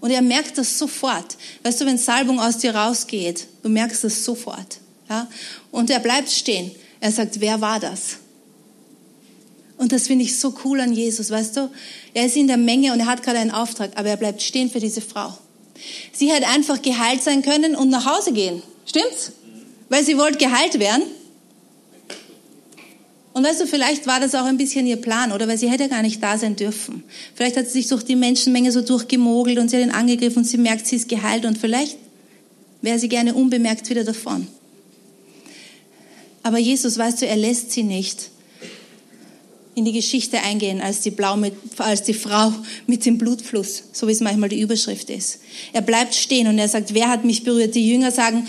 Und 0.00 0.10
er 0.10 0.22
merkt 0.22 0.58
das 0.58 0.78
sofort. 0.78 1.36
Weißt 1.62 1.80
du, 1.80 1.86
wenn 1.86 1.98
Salbung 1.98 2.40
aus 2.40 2.58
dir 2.58 2.74
rausgeht, 2.74 3.46
du 3.62 3.68
merkst 3.68 4.02
das 4.04 4.24
sofort. 4.24 4.78
Ja? 5.08 5.28
Und 5.70 5.90
er 5.90 6.00
bleibt 6.00 6.30
stehen. 6.30 6.72
Er 7.02 7.10
sagt, 7.10 7.40
wer 7.40 7.60
war 7.60 7.80
das? 7.80 8.18
Und 9.76 9.90
das 9.90 10.06
finde 10.06 10.24
ich 10.24 10.38
so 10.38 10.54
cool 10.64 10.80
an 10.80 10.92
Jesus, 10.92 11.32
weißt 11.32 11.56
du? 11.56 11.68
Er 12.14 12.26
ist 12.26 12.36
in 12.36 12.46
der 12.46 12.56
Menge 12.56 12.92
und 12.92 13.00
er 13.00 13.06
hat 13.06 13.24
gerade 13.24 13.40
einen 13.40 13.50
Auftrag, 13.50 13.90
aber 13.96 14.08
er 14.08 14.16
bleibt 14.16 14.40
stehen 14.40 14.70
für 14.70 14.78
diese 14.78 15.00
Frau. 15.00 15.36
Sie 16.12 16.30
hätte 16.30 16.46
einfach 16.46 16.80
geheilt 16.80 17.20
sein 17.20 17.42
können 17.42 17.74
und 17.74 17.88
nach 17.88 18.06
Hause 18.06 18.32
gehen. 18.32 18.62
Stimmt's? 18.86 19.32
Weil 19.88 20.04
sie 20.04 20.16
wollte 20.16 20.38
geheilt 20.38 20.78
werden. 20.78 21.02
Und 23.32 23.44
weißt 23.44 23.62
du, 23.62 23.66
vielleicht 23.66 24.06
war 24.06 24.20
das 24.20 24.36
auch 24.36 24.44
ein 24.44 24.56
bisschen 24.56 24.86
ihr 24.86 24.98
Plan, 24.98 25.32
oder 25.32 25.48
weil 25.48 25.58
sie 25.58 25.68
hätte 25.68 25.88
gar 25.88 26.02
nicht 26.02 26.22
da 26.22 26.38
sein 26.38 26.54
dürfen. 26.54 27.02
Vielleicht 27.34 27.56
hat 27.56 27.66
sie 27.66 27.80
sich 27.80 27.88
durch 27.88 28.04
die 28.04 28.14
Menschenmenge 28.14 28.70
so 28.70 28.80
durchgemogelt 28.80 29.58
und 29.58 29.68
sie 29.68 29.78
hat 29.78 29.82
ihn 29.82 29.90
angegriffen 29.90 30.38
und 30.38 30.44
sie 30.44 30.56
merkt, 30.56 30.86
sie 30.86 30.94
ist 30.94 31.08
geheilt 31.08 31.46
und 31.46 31.58
vielleicht 31.58 31.98
wäre 32.80 33.00
sie 33.00 33.08
gerne 33.08 33.34
unbemerkt 33.34 33.90
wieder 33.90 34.04
davon. 34.04 34.46
Aber 36.42 36.58
Jesus, 36.58 36.98
weißt 36.98 37.22
du, 37.22 37.26
er 37.26 37.36
lässt 37.36 37.70
sie 37.70 37.82
nicht. 37.82 38.30
in 39.74 39.84
die 39.84 39.92
Geschichte 39.92 40.38
eingehen 40.40 40.80
als 40.82 41.00
die, 41.00 41.14
mit, 41.36 41.54
als 41.78 42.02
die 42.02 42.14
Frau 42.14 42.52
mit 42.86 43.06
dem 43.06 43.16
Blutfluss, 43.16 43.84
so 43.92 44.06
wie 44.06 44.12
es 44.12 44.20
manchmal 44.20 44.50
die 44.50 44.60
Überschrift 44.60 45.08
ist. 45.08 45.40
Er 45.72 45.80
bleibt 45.80 46.14
stehen 46.14 46.46
und 46.46 46.58
er 46.58 46.68
sagt, 46.68 46.92
wer 46.92 47.08
hat 47.08 47.24
mich 47.24 47.42
berührt? 47.42 47.74
Die 47.74 47.88
Jünger 47.88 48.10
sagen, 48.10 48.46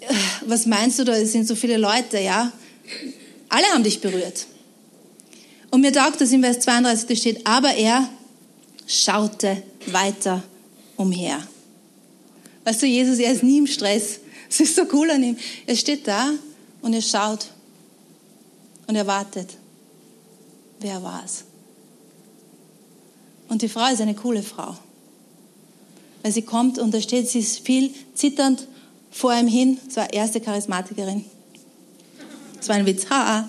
äh, 0.00 0.14
was 0.46 0.66
meinst 0.66 0.98
du 0.98 1.04
da? 1.04 1.16
Es 1.16 1.32
sind 1.32 1.48
so 1.48 1.54
viele 1.54 1.78
Leute, 1.78 2.20
ja? 2.20 2.52
Alle 3.48 3.66
haben 3.66 3.84
dich 3.84 4.00
berührt. 4.00 4.46
Und 5.70 5.80
mir 5.80 5.92
taugt 5.92 6.20
das 6.20 6.32
in 6.32 6.42
Vers 6.42 6.60
32, 6.60 7.08
da 7.08 7.16
steht, 7.16 7.46
aber 7.46 7.74
er 7.74 8.08
schaute 8.86 9.62
weiter 9.86 10.42
umher. 10.96 11.38
Weißt 12.64 12.82
du, 12.82 12.86
Jesus, 12.86 13.18
er 13.18 13.32
ist 13.32 13.42
nie 13.42 13.58
im 13.58 13.66
Stress. 13.66 14.20
Es 14.48 14.60
ist 14.60 14.76
so 14.76 14.82
cool 14.92 15.10
an 15.10 15.22
ihm. 15.22 15.36
Er 15.66 15.76
steht 15.76 16.06
da 16.06 16.32
und 16.86 16.94
er 16.94 17.02
schaut 17.02 17.48
und 18.86 18.96
er 18.96 19.06
wartet 19.06 19.58
wer 20.80 21.02
war 21.02 21.22
es? 21.24 21.44
Und 23.48 23.62
die 23.62 23.68
Frau 23.68 23.92
ist 23.92 24.00
eine 24.00 24.14
coole 24.14 24.42
Frau. 24.42 24.76
Weil 26.22 26.32
sie 26.32 26.42
kommt 26.42 26.78
und 26.78 26.92
da 26.92 27.00
steht, 27.00 27.28
sie 27.28 27.42
viel 27.42 27.94
zitternd 28.14 28.66
vor 29.10 29.32
ihm 29.34 29.46
hin. 29.46 29.78
Das 29.86 29.96
war 29.96 30.12
erste 30.12 30.40
Charismatikerin. 30.40 31.24
Das 32.56 32.68
war 32.68 32.76
ein 32.76 32.86
Witz. 32.86 33.08
Ha. 33.10 33.48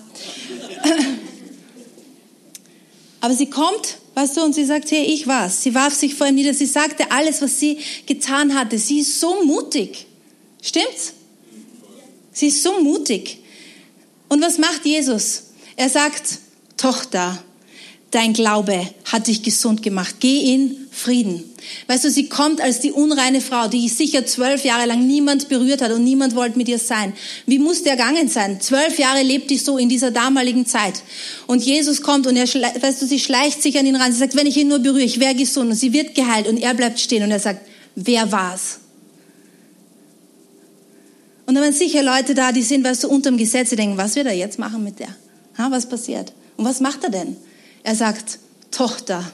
Aber 3.20 3.34
sie 3.34 3.50
kommt, 3.50 3.98
weißt 4.14 4.36
du, 4.36 4.42
und 4.42 4.54
sie 4.54 4.64
sagt, 4.64 4.92
hey, 4.92 5.04
ich 5.04 5.26
war's. 5.26 5.62
Sie 5.62 5.74
warf 5.74 5.92
sich 5.94 6.14
vor 6.14 6.28
ihm 6.28 6.36
nieder. 6.36 6.54
Sie 6.54 6.66
sagte 6.66 7.10
alles, 7.10 7.42
was 7.42 7.58
sie 7.58 7.78
getan 8.06 8.54
hatte. 8.54 8.78
Sie 8.78 9.00
ist 9.00 9.18
so 9.18 9.44
mutig. 9.44 10.06
Stimmt's? 10.62 11.14
Sie 12.38 12.46
ist 12.46 12.62
so 12.62 12.80
mutig. 12.80 13.38
Und 14.28 14.40
was 14.40 14.58
macht 14.58 14.86
Jesus? 14.86 15.42
Er 15.74 15.88
sagt, 15.88 16.38
Tochter, 16.76 17.42
dein 18.12 18.32
Glaube 18.32 18.88
hat 19.06 19.26
dich 19.26 19.42
gesund 19.42 19.82
gemacht. 19.82 20.14
Geh 20.20 20.54
in 20.54 20.86
Frieden. 20.92 21.42
Weißt 21.88 22.04
du, 22.04 22.10
sie 22.12 22.28
kommt 22.28 22.60
als 22.60 22.78
die 22.78 22.92
unreine 22.92 23.40
Frau, 23.40 23.66
die 23.66 23.88
sicher 23.88 24.24
zwölf 24.24 24.64
Jahre 24.64 24.86
lang 24.86 25.04
niemand 25.04 25.48
berührt 25.48 25.82
hat 25.82 25.90
und 25.90 26.04
niemand 26.04 26.36
wollte 26.36 26.56
mit 26.56 26.68
ihr 26.68 26.78
sein. 26.78 27.12
Wie 27.46 27.58
muss 27.58 27.82
der 27.82 27.94
ergangen 27.94 28.28
sein? 28.28 28.60
Zwölf 28.60 29.00
Jahre 29.00 29.24
lebt 29.24 29.50
die 29.50 29.58
so 29.58 29.76
in 29.76 29.88
dieser 29.88 30.12
damaligen 30.12 30.64
Zeit. 30.64 31.02
Und 31.48 31.64
Jesus 31.64 32.02
kommt 32.02 32.28
und 32.28 32.36
er, 32.36 32.46
weißt 32.46 33.02
du, 33.02 33.06
sie 33.06 33.18
schleicht 33.18 33.64
sich 33.64 33.76
an 33.80 33.86
ihn 33.86 33.96
ran. 33.96 34.12
Sie 34.12 34.18
sagt, 34.20 34.36
wenn 34.36 34.46
ich 34.46 34.56
ihn 34.56 34.68
nur 34.68 34.78
berühre, 34.78 35.02
ich 35.02 35.18
wäre 35.18 35.34
gesund. 35.34 35.70
Und 35.70 35.76
sie 35.76 35.92
wird 35.92 36.14
geheilt 36.14 36.46
und 36.46 36.58
er 36.58 36.74
bleibt 36.74 37.00
stehen 37.00 37.24
und 37.24 37.32
er 37.32 37.40
sagt, 37.40 37.66
wer 37.96 38.30
war's? 38.30 38.78
Und 41.48 41.54
da 41.54 41.62
waren 41.62 41.72
sicher 41.72 42.02
Leute 42.02 42.34
da, 42.34 42.52
die 42.52 42.62
sind, 42.62 42.84
weißt 42.84 43.04
du, 43.04 43.08
unterm 43.08 43.38
Gesetz, 43.38 43.70
die 43.70 43.76
denken, 43.76 43.96
was 43.96 44.16
wird 44.16 44.26
er 44.26 44.34
jetzt 44.34 44.58
machen 44.58 44.84
mit 44.84 44.98
der? 44.98 45.08
Ha, 45.56 45.70
was 45.70 45.88
passiert? 45.88 46.34
Und 46.58 46.66
was 46.66 46.80
macht 46.80 47.04
er 47.04 47.10
denn? 47.10 47.38
Er 47.82 47.94
sagt, 47.94 48.38
Tochter, 48.70 49.24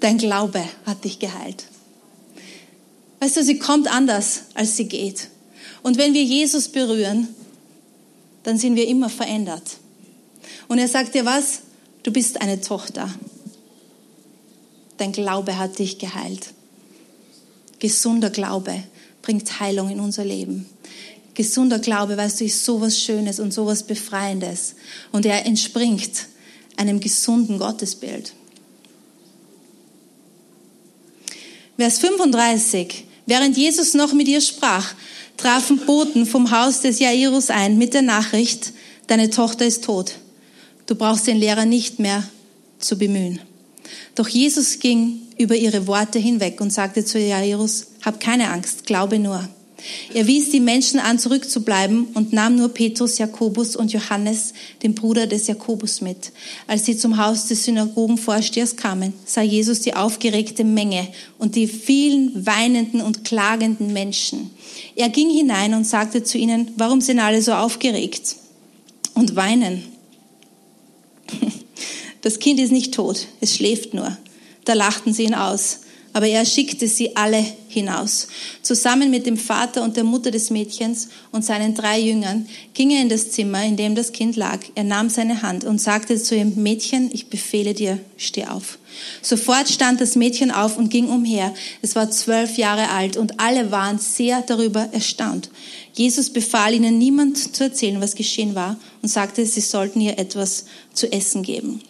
dein 0.00 0.16
Glaube 0.16 0.64
hat 0.86 1.04
dich 1.04 1.18
geheilt. 1.18 1.66
Weißt 3.20 3.36
du, 3.36 3.44
sie 3.44 3.58
kommt 3.58 3.94
anders, 3.94 4.44
als 4.54 4.78
sie 4.78 4.86
geht. 4.86 5.28
Und 5.82 5.98
wenn 5.98 6.14
wir 6.14 6.24
Jesus 6.24 6.70
berühren, 6.70 7.28
dann 8.44 8.56
sind 8.56 8.76
wir 8.76 8.88
immer 8.88 9.10
verändert. 9.10 9.76
Und 10.68 10.78
er 10.78 10.88
sagt 10.88 11.14
dir 11.14 11.26
was? 11.26 11.60
Du 12.04 12.10
bist 12.10 12.40
eine 12.40 12.62
Tochter. 12.62 13.12
Dein 14.96 15.12
Glaube 15.12 15.58
hat 15.58 15.78
dich 15.78 15.98
geheilt. 15.98 16.54
Gesunder 17.80 18.30
Glaube 18.30 18.82
bringt 19.24 19.58
Heilung 19.58 19.88
in 19.88 20.00
unser 20.00 20.24
Leben. 20.24 20.66
Gesunder 21.32 21.78
Glaube, 21.78 22.16
weißt 22.16 22.40
du, 22.40 22.44
ist 22.44 22.64
sowas 22.64 23.00
Schönes 23.00 23.40
und 23.40 23.52
sowas 23.52 23.82
Befreiendes. 23.82 24.76
Und 25.10 25.26
er 25.26 25.46
entspringt 25.46 26.26
einem 26.76 27.00
gesunden 27.00 27.58
Gottesbild. 27.58 28.34
Vers 31.76 31.98
35. 31.98 33.04
Während 33.26 33.56
Jesus 33.56 33.94
noch 33.94 34.12
mit 34.12 34.28
ihr 34.28 34.42
sprach, 34.42 34.94
trafen 35.36 35.78
Boten 35.78 36.26
vom 36.26 36.50
Haus 36.50 36.82
des 36.82 36.98
Jairus 36.98 37.50
ein 37.50 37.78
mit 37.78 37.94
der 37.94 38.02
Nachricht, 38.02 38.72
deine 39.06 39.30
Tochter 39.30 39.66
ist 39.66 39.84
tot. 39.84 40.12
Du 40.86 40.94
brauchst 40.94 41.26
den 41.26 41.38
Lehrer 41.38 41.64
nicht 41.64 41.98
mehr 41.98 42.22
zu 42.78 42.98
bemühen. 42.98 43.40
Doch 44.14 44.28
Jesus 44.28 44.78
ging 44.78 45.22
über 45.38 45.56
ihre 45.56 45.86
Worte 45.86 46.18
hinweg 46.18 46.60
und 46.60 46.72
sagte 46.72 47.04
zu 47.04 47.18
Jairus, 47.18 47.86
hab 48.04 48.20
keine 48.20 48.50
Angst, 48.50 48.86
glaube 48.86 49.18
nur. 49.18 49.48
Er 50.14 50.26
wies 50.26 50.50
die 50.50 50.60
Menschen 50.60 50.98
an, 50.98 51.18
zurückzubleiben 51.18 52.06
und 52.14 52.32
nahm 52.32 52.56
nur 52.56 52.70
Petrus, 52.70 53.18
Jakobus 53.18 53.76
und 53.76 53.92
Johannes, 53.92 54.54
den 54.82 54.94
Bruder 54.94 55.26
des 55.26 55.46
Jakobus, 55.46 56.00
mit. 56.00 56.32
Als 56.66 56.86
sie 56.86 56.96
zum 56.96 57.18
Haus 57.18 57.48
des 57.48 57.64
Synagogenvorstehers 57.64 58.76
kamen, 58.76 59.12
sah 59.26 59.42
Jesus 59.42 59.80
die 59.80 59.94
aufgeregte 59.94 60.64
Menge 60.64 61.08
und 61.38 61.54
die 61.54 61.66
vielen 61.66 62.46
weinenden 62.46 63.00
und 63.02 63.24
klagenden 63.24 63.92
Menschen. 63.92 64.50
Er 64.96 65.10
ging 65.10 65.28
hinein 65.30 65.74
und 65.74 65.84
sagte 65.84 66.22
zu 66.22 66.38
ihnen, 66.38 66.70
warum 66.76 67.00
sind 67.00 67.18
alle 67.18 67.42
so 67.42 67.52
aufgeregt 67.52 68.36
und 69.14 69.36
weinen? 69.36 69.84
Das 72.22 72.38
Kind 72.38 72.58
ist 72.58 72.72
nicht 72.72 72.94
tot, 72.94 73.26
es 73.42 73.54
schläft 73.54 73.92
nur. 73.92 74.16
Da 74.64 74.72
lachten 74.72 75.12
sie 75.12 75.24
ihn 75.24 75.34
aus 75.34 75.80
aber 76.14 76.28
er 76.28 76.46
schickte 76.46 76.86
sie 76.86 77.16
alle 77.16 77.44
hinaus. 77.68 78.28
Zusammen 78.62 79.10
mit 79.10 79.26
dem 79.26 79.36
Vater 79.36 79.82
und 79.82 79.96
der 79.96 80.04
Mutter 80.04 80.30
des 80.30 80.48
Mädchens 80.48 81.08
und 81.32 81.44
seinen 81.44 81.74
drei 81.74 82.00
Jüngern 82.00 82.46
ging 82.72 82.90
er 82.92 83.02
in 83.02 83.08
das 83.08 83.32
Zimmer, 83.32 83.64
in 83.64 83.76
dem 83.76 83.96
das 83.96 84.12
Kind 84.12 84.36
lag. 84.36 84.60
Er 84.76 84.84
nahm 84.84 85.10
seine 85.10 85.42
Hand 85.42 85.64
und 85.64 85.80
sagte 85.80 86.16
zu 86.16 86.36
ihm, 86.36 86.54
Mädchen, 86.54 87.10
ich 87.12 87.26
befehle 87.26 87.74
dir, 87.74 87.98
steh 88.16 88.46
auf. 88.46 88.78
Sofort 89.22 89.68
stand 89.68 90.00
das 90.00 90.14
Mädchen 90.14 90.52
auf 90.52 90.78
und 90.78 90.88
ging 90.88 91.08
umher. 91.08 91.52
Es 91.82 91.96
war 91.96 92.10
zwölf 92.12 92.56
Jahre 92.58 92.90
alt 92.90 93.16
und 93.16 93.40
alle 93.40 93.72
waren 93.72 93.98
sehr 93.98 94.40
darüber 94.42 94.88
erstaunt. 94.92 95.50
Jesus 95.94 96.30
befahl 96.30 96.74
ihnen, 96.74 96.96
niemand 96.96 97.56
zu 97.56 97.64
erzählen, 97.64 98.00
was 98.00 98.14
geschehen 98.14 98.54
war 98.54 98.76
und 99.02 99.08
sagte, 99.08 99.44
sie 99.44 99.60
sollten 99.60 100.00
ihr 100.00 100.16
etwas 100.16 100.66
zu 100.92 101.10
essen 101.10 101.42
geben. 101.42 101.80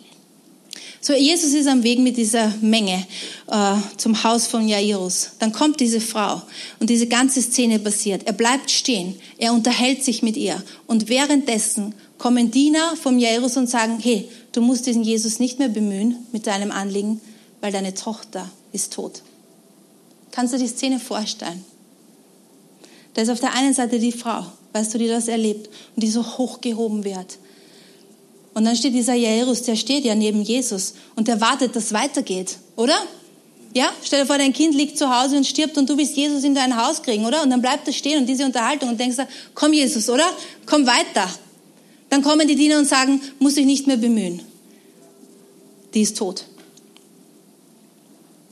So, 1.06 1.12
Jesus 1.12 1.52
ist 1.52 1.66
am 1.66 1.82
Weg 1.82 1.99
mit 1.99 2.16
dieser 2.16 2.49
Menge 2.62 3.06
äh, 3.49 3.75
zum 3.99 4.25
Haus 4.25 4.46
von 4.46 4.66
Jairus. 4.66 5.32
Dann 5.38 5.52
kommt 5.52 5.80
diese 5.80 6.00
Frau 6.00 6.40
und 6.80 6.88
diese 6.88 7.06
ganze 7.06 7.42
Szene 7.42 7.78
passiert. 7.78 8.26
Er 8.26 8.32
bleibt 8.32 8.70
stehen, 8.70 9.14
er 9.37 9.52
unterhält 9.52 10.02
sich 10.02 10.23
mit 10.23 10.38
ihr 10.38 10.62
und 10.87 11.11
währenddessen 11.11 11.94
kommen 12.16 12.50
Diener 12.50 12.96
vom 12.96 13.18
Jairus 13.18 13.58
und 13.58 13.68
sagen, 13.68 13.99
hey, 14.00 14.30
du 14.52 14.62
musst 14.62 14.87
diesen 14.87 15.02
Jesus 15.02 15.40
nicht 15.40 15.58
mehr 15.58 15.68
bemühen 15.68 16.16
mit 16.32 16.46
deinem 16.46 16.70
Anliegen, 16.70 17.20
weil 17.61 17.70
deine 17.70 17.92
Tochter 17.92 18.50
ist 18.73 18.94
tot. 18.94 19.20
Kannst 20.30 20.54
du 20.54 20.58
die 20.58 20.68
Szene 20.68 20.99
vorstellen? 20.99 21.66
Da 23.12 23.20
ist 23.20 23.28
auf 23.28 23.40
der 23.40 23.52
einen 23.52 23.75
Seite 23.75 23.99
die 23.99 24.11
Frau, 24.11 24.46
weißt 24.73 24.94
du, 24.94 24.99
die 24.99 25.08
das 25.08 25.28
erlebt 25.28 25.68
und 25.94 26.02
die 26.02 26.11
so 26.11 26.25
hochgehoben 26.38 27.04
wird. 27.04 27.37
Und 28.54 28.64
dann 28.64 28.76
steht 28.76 28.94
dieser 28.94 29.14
Jairus, 29.14 29.62
der 29.62 29.76
steht 29.76 30.04
ja 30.04 30.14
neben 30.14 30.42
Jesus 30.42 30.94
und 31.16 31.26
der 31.26 31.40
wartet, 31.40 31.75
dass 31.75 31.92
weitergeht, 31.92 32.58
oder? 32.76 32.96
Ja, 33.75 33.92
stell 34.04 34.20
dir 34.20 34.26
vor, 34.26 34.38
dein 34.38 34.52
Kind 34.52 34.75
liegt 34.76 34.96
zu 34.96 35.12
Hause 35.12 35.37
und 35.37 35.44
stirbt 35.44 35.76
und 35.76 35.90
du 35.90 35.99
willst 35.99 36.16
Jesus 36.16 36.44
in 36.44 36.54
dein 36.54 36.76
Haus 36.76 37.02
kriegen, 37.02 37.26
oder? 37.26 37.42
Und 37.42 37.50
dann 37.50 37.61
bleibt 37.61 37.88
er 37.88 37.92
stehen 37.92 38.20
und 38.20 38.26
diese 38.26 38.44
Unterhaltung 38.44 38.88
und 38.90 39.00
denkst, 39.00 39.16
komm 39.54 39.73
Jesus, 39.73 40.08
oder? 40.08 40.25
Komm 40.64 40.87
weiter. 40.87 41.28
Dann 42.08 42.23
kommen 42.23 42.46
die 42.46 42.54
Diener 42.54 42.78
und 42.78 42.87
sagen, 42.87 43.20
muss 43.40 43.56
ich 43.56 43.66
nicht 43.66 43.88
mehr 43.88 43.96
bemühen. 43.96 44.40
Die 45.92 46.02
ist 46.02 46.16
tot. 46.16 46.44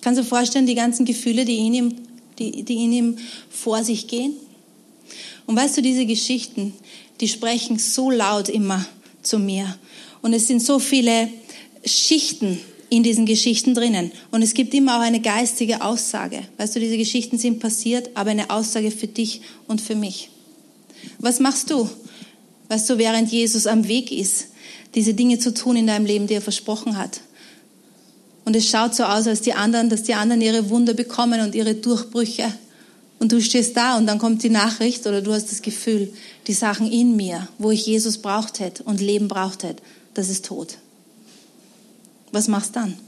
Kannst 0.01 0.19
du 0.19 0.25
dir 0.25 0.29
vorstellen, 0.29 0.67
die 0.67 0.75
ganzen 0.75 1.05
Gefühle, 1.05 1.45
die 1.45 1.59
in 1.59 1.75
ihm, 1.75 1.95
die, 2.41 2.65
die 2.65 2.85
in 2.85 2.93
ihm 2.93 3.19
vor 3.49 3.85
sich 3.85 4.09
gehen? 4.09 4.35
Und 5.47 5.55
weißt 5.55 5.77
du, 5.77 5.83
diese 5.83 6.07
Geschichten, 6.07 6.75
die 7.21 7.29
sprechen 7.29 7.79
so 7.79 8.11
laut 8.11 8.49
immer 8.49 8.85
zu 9.23 9.39
mir. 9.39 9.79
Und 10.23 10.33
es 10.33 10.47
sind 10.47 10.63
so 10.63 10.79
viele 10.79 11.29
Schichten 11.85 12.59
in 12.89 13.03
diesen 13.03 13.27
Geschichten 13.27 13.75
drinnen. 13.75 14.13
Und 14.31 14.43
es 14.43 14.55
gibt 14.55 14.75
immer 14.75 14.97
auch 14.97 15.03
eine 15.03 15.21
geistige 15.21 15.83
Aussage. 15.83 16.43
Weißt 16.59 16.77
du, 16.77 16.81
diese 16.81 16.97
Geschichten 16.97 17.39
sind 17.39 17.59
passiert, 17.59 18.11
aber 18.15 18.31
eine 18.31 18.51
Aussage 18.51 18.91
für 18.91 19.07
dich 19.07 19.41
und 19.67 19.81
für 19.81 19.95
mich. 19.95 20.31
Was 21.19 21.41
machst 21.41 21.71
du, 21.71 21.89
weißt 22.69 22.91
du, 22.91 22.99
während 22.99 23.33
Jesus 23.33 23.67
am 23.67 23.89
Weg 23.89 24.13
ist, 24.13 24.49
diese 24.95 25.15
Dinge 25.15 25.39
zu 25.39 25.55
tun 25.55 25.77
in 25.77 25.87
deinem 25.87 26.07
Leben, 26.07 26.27
die 26.27 26.35
er 26.35 26.43
versprochen 26.43 26.97
hat? 26.97 27.21
Und 28.45 28.57
es 28.57 28.69
schaut 28.69 28.95
so 28.95 29.05
aus, 29.05 29.27
als 29.27 29.41
die 29.41 29.55
anderen, 29.55 29.89
dass 29.89 30.03
die 30.03 30.15
anderen 30.15 30.43
ihre 30.43 30.69
Wunder 30.69 30.95
bekommen 30.95 31.41
und 31.41 31.55
ihre 31.55 31.75
Durchbrüche. 31.75 32.53
Und 33.19 33.33
du 33.33 33.41
stehst 33.41 33.77
da 33.77 33.97
und 33.97 34.07
dann 34.07 34.19
kommt 34.19 34.43
die 34.43 34.51
Nachricht 34.51 35.07
oder 35.07 35.23
du 35.23 35.33
hast 35.33 35.51
das 35.51 35.63
Gefühl, 35.63 36.13
die 36.49 36.53
Sachen 36.53 36.91
in 36.91 37.17
mir, 37.17 37.49
wo 37.59 37.71
ich 37.71 37.87
Jesus 37.87 38.19
braucht 38.19 38.59
hätte 38.59 38.83
und 38.83 39.01
Leben 39.01 39.29
braucht 39.29 39.63
hätte, 39.63 39.83
das 40.15 40.29
ist 40.29 40.45
tot. 40.45 40.79
Was 42.31 42.49
machst 42.49 42.71
du 42.71 42.81
dann? 42.81 42.99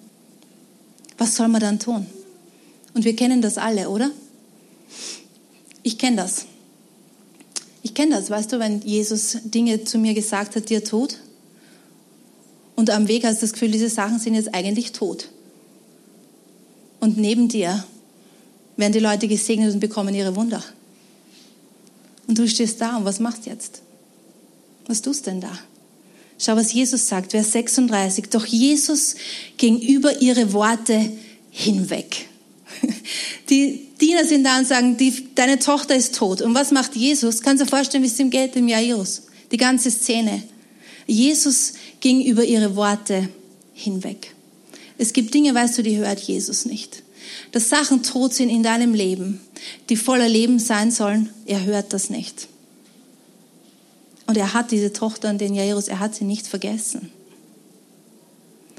Was 1.19 1.37
soll 1.37 1.49
man 1.49 1.61
dann 1.61 1.79
tun? 1.79 2.07
Und 2.95 3.05
wir 3.05 3.17
kennen 3.17 3.43
das 3.43 3.59
alle, 3.59 3.89
oder? 3.89 4.11
Ich 5.83 5.99
kenne 5.99 6.17
das. 6.17 6.47
Ich 7.83 7.95
kenne 7.95 8.17
das, 8.17 8.31
weißt 8.31 8.53
du, 8.53 8.59
wenn 8.59 8.81
Jesus 8.81 9.39
Dinge 9.45 9.85
zu 9.85 9.99
mir 9.99 10.15
gesagt 10.15 10.57
hat, 10.57 10.71
die 10.71 10.75
er 10.75 10.85
tut. 10.85 11.19
Und 12.77 12.91
am 12.91 13.09
Weg 13.09 13.25
hast 13.25 13.37
du 13.37 13.41
das 13.43 13.53
Gefühl, 13.53 13.71
diese 13.71 13.89
Sachen 13.89 14.19
sind 14.19 14.35
jetzt 14.35 14.55
eigentlich 14.55 14.93
tot. 14.93 15.29
Und 17.01 17.19
neben 17.19 17.49
dir 17.49 17.85
werden 18.77 18.93
die 18.93 19.01
Leute 19.01 19.29
gesegnet 19.29 19.75
und 19.75 19.81
bekommen 19.81 20.15
ihre 20.15 20.35
Wunder. 20.35 20.63
Und 22.27 22.39
du 22.39 22.49
stehst 22.49 22.81
da 22.81 22.97
und 22.97 23.05
was 23.05 23.21
machst 23.21 23.47
jetzt? 23.47 23.83
Was 24.87 25.03
tust 25.03 25.27
denn 25.27 25.41
da? 25.41 25.59
Schau, 26.39 26.57
was 26.57 26.73
Jesus 26.73 27.09
sagt, 27.09 27.33
Vers 27.33 27.53
36. 27.53 28.27
Doch 28.31 28.45
Jesus 28.47 29.15
ging 29.57 29.81
über 29.81 30.21
ihre 30.21 30.53
Worte 30.53 31.13
hinweg. 31.51 32.27
Die 33.51 33.89
Diener 34.01 34.25
sind 34.25 34.45
da 34.45 34.59
und 34.59 34.67
sagen, 34.67 34.97
die, 34.97 35.29
deine 35.35 35.59
Tochter 35.59 35.95
ist 35.95 36.17
tot. 36.17 36.43
Und 36.43 36.55
was 36.55 36.73
macht 36.73 36.97
Jesus? 36.97 37.43
Kannst 37.43 37.61
du 37.61 37.65
dir 37.65 37.71
vorstellen, 37.71 38.03
wie 38.03 38.09
es 38.09 38.19
ihm 38.19 38.31
geht 38.31 38.57
im 38.57 38.69
Jairus? 38.69 39.23
Die 39.53 39.57
ganze 39.57 39.91
Szene. 39.91 40.43
Jesus 41.07 41.75
ging 42.01 42.25
über 42.25 42.45
ihre 42.45 42.77
Worte 42.77 43.29
hinweg. 43.73 44.35
Es 44.99 45.13
gibt 45.13 45.33
Dinge, 45.35 45.55
weißt 45.55 45.79
du, 45.79 45.83
die 45.83 45.97
hört 45.97 46.21
Jesus 46.21 46.65
nicht. 46.65 47.03
Dass 47.53 47.69
Sachen 47.69 48.03
tot 48.03 48.35
sind 48.35 48.51
in 48.51 48.63
deinem 48.63 48.95
Leben, 48.95 49.41
die 49.89 49.97
voller 49.97 50.29
Leben 50.29 50.59
sein 50.59 50.91
sollen, 50.91 51.31
er 51.47 51.65
hört 51.65 51.93
das 51.93 52.11
nicht. 52.11 52.49
Und 54.27 54.37
er 54.37 54.55
hat 54.55 54.71
diese 54.71 54.93
Tochter 54.93 55.31
und 55.31 55.41
den 55.41 55.55
Jairus, 55.55 55.89
er 55.89 55.99
hat 55.99 56.15
sie 56.15 56.25
nicht 56.25 56.47
vergessen. 56.47 57.11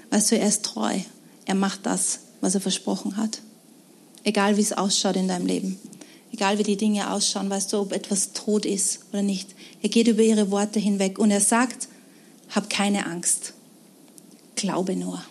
Weißt 0.10 0.32
du, 0.32 0.38
er 0.38 0.48
ist 0.48 0.64
treu. 0.64 1.00
Er 1.46 1.56
macht 1.56 1.86
das, 1.86 2.20
was 2.42 2.56
er 2.56 2.62
versprochen 2.62 3.18
hat. 3.18 3.42
Egal 4.24 4.58
wie 4.58 4.62
es 4.62 4.74
ausschaut 4.74 5.16
in 5.16 5.28
deinem 5.28 5.46
Leben. 5.46 5.80
Egal 6.32 6.58
wie 6.58 6.64
die 6.64 6.78
Dinge 6.78 7.12
ausschauen, 7.12 7.50
weißt 7.50 7.74
du, 7.74 7.78
ob 7.78 7.92
etwas 7.92 8.34
tot 8.34 8.66
ist 8.66 9.02
oder 9.12 9.22
nicht. 9.22 9.50
Er 9.82 9.90
geht 9.90 10.08
über 10.08 10.24
ihre 10.24 10.52
Worte 10.52 10.80
hinweg 10.80 11.20
und 11.20 11.32
er 11.32 11.42
sagt, 11.42 11.88
hab 12.50 12.70
keine 12.70 13.06
Angst. 13.06 13.54
Glaube 14.56 14.96
nur. 14.96 15.24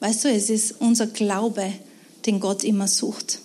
Weißt 0.00 0.24
du, 0.24 0.28
es 0.28 0.48
ist 0.48 0.80
unser 0.80 1.08
Glaube, 1.08 1.72
den 2.26 2.40
Gott 2.40 2.64
immer 2.64 2.88
sucht. 2.88 3.40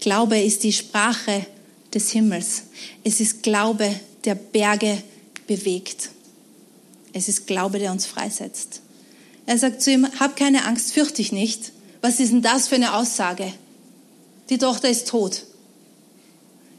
Glaube 0.00 0.38
ist 0.38 0.64
die 0.64 0.72
Sprache 0.72 1.46
des 1.94 2.10
Himmels. 2.10 2.64
Es 3.04 3.20
ist 3.20 3.42
Glaube, 3.42 3.98
der 4.24 4.34
Berge 4.34 5.02
bewegt. 5.46 6.10
Es 7.12 7.28
ist 7.28 7.46
Glaube, 7.46 7.78
der 7.78 7.92
uns 7.92 8.06
freisetzt. 8.06 8.80
Er 9.46 9.58
sagt 9.58 9.82
zu 9.82 9.90
ihm, 9.90 10.06
hab 10.20 10.36
keine 10.36 10.66
Angst, 10.66 10.92
fürchte 10.92 11.16
dich 11.16 11.32
nicht. 11.32 11.72
Was 12.02 12.20
ist 12.20 12.32
denn 12.32 12.42
das 12.42 12.68
für 12.68 12.74
eine 12.74 12.94
Aussage? 12.94 13.52
Die 14.50 14.58
Tochter 14.58 14.88
ist 14.88 15.08
tot. 15.08 15.44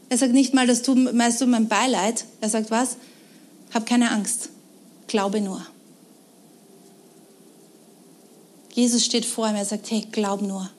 Er 0.10 0.18
sagt 0.18 0.34
nicht 0.34 0.54
mal, 0.54 0.68
dass 0.68 0.82
du, 0.82 0.96
meinst 0.96 1.42
du 1.42 1.46
mein 1.46 1.68
Beileid. 1.68 2.26
Er 2.42 2.50
sagt 2.50 2.72
was? 2.72 2.98
Hab 3.74 3.86
keine 3.86 4.12
Angst. 4.12 4.50
Glaube 5.08 5.42
nur. 5.42 5.66
Jesus 8.74 9.04
steht 9.04 9.26
vor 9.26 9.50
ihm, 9.50 9.56
er 9.56 9.66
sagt, 9.66 9.90
hey, 9.92 10.08
glaub 10.12 10.42
nur. 10.42 10.70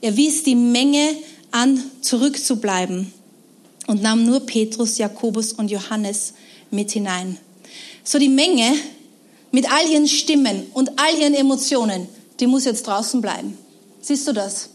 Er 0.00 0.16
wies 0.16 0.44
die 0.44 0.54
Menge 0.54 1.16
an, 1.50 1.82
zurückzubleiben 2.00 3.12
und 3.88 4.02
nahm 4.02 4.24
nur 4.24 4.40
Petrus, 4.40 4.98
Jakobus 4.98 5.54
und 5.54 5.70
Johannes 5.70 6.34
mit 6.70 6.92
hinein. 6.92 7.38
So 8.04 8.18
die 8.18 8.28
Menge 8.28 8.74
mit 9.50 9.70
all 9.72 9.88
ihren 9.90 10.06
Stimmen 10.06 10.66
und 10.74 10.92
all 11.00 11.18
ihren 11.18 11.34
Emotionen, 11.34 12.06
die 12.38 12.46
muss 12.46 12.66
jetzt 12.66 12.86
draußen 12.86 13.20
bleiben. 13.20 13.56
Siehst 14.00 14.28
du 14.28 14.32
das? 14.32 14.68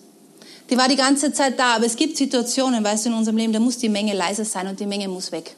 Die 0.70 0.78
war 0.78 0.90
die 0.90 0.96
ganze 0.96 1.32
Zeit 1.32 1.60
da, 1.60 1.76
aber 1.76 1.86
es 1.86 1.96
gibt 1.96 2.18
Situationen, 2.18 2.84
weißt 2.84 3.06
du, 3.06 3.10
in 3.10 3.16
unserem 3.16 3.38
Leben, 3.38 3.54
da 3.54 3.60
muss 3.60 3.78
die 3.78 3.90
Menge 3.90 4.16
leise 4.16 4.46
sein 4.46 4.68
und 4.68 4.80
die 4.80 4.88
Menge 4.88 5.08
muss 5.08 5.32
weg. 5.32 5.56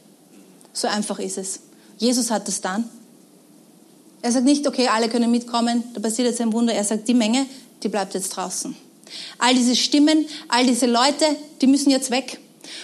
So 0.74 0.88
einfach 0.88 1.20
ist 1.20 1.38
es. 1.38 1.62
Jesus 1.98 2.30
hat 2.32 2.48
das 2.48 2.60
dann. 2.60 2.90
Er 4.22 4.34
sagt 4.34 4.44
nicht, 4.44 4.68
okay, 4.68 4.90
alle 4.90 5.08
können 5.08 5.32
mitkommen, 5.32 5.84
da 5.94 6.02
passiert 6.02 6.28
jetzt 6.28 6.42
ein 6.42 6.52
Wunder. 6.52 6.74
Er 6.74 6.84
sagt, 6.84 7.08
die 7.08 7.14
Menge, 7.14 7.46
die 7.84 7.88
bleibt 7.88 8.16
jetzt 8.16 8.30
draußen. 8.30 8.76
All 9.38 9.54
diese 9.54 9.78
Stimmen, 9.78 10.26
all 10.50 10.66
diese 10.66 10.88
Leute, 10.88 11.26
die 11.62 11.68
müssen 11.68 11.92
jetzt 11.92 12.12
weg. 12.12 12.40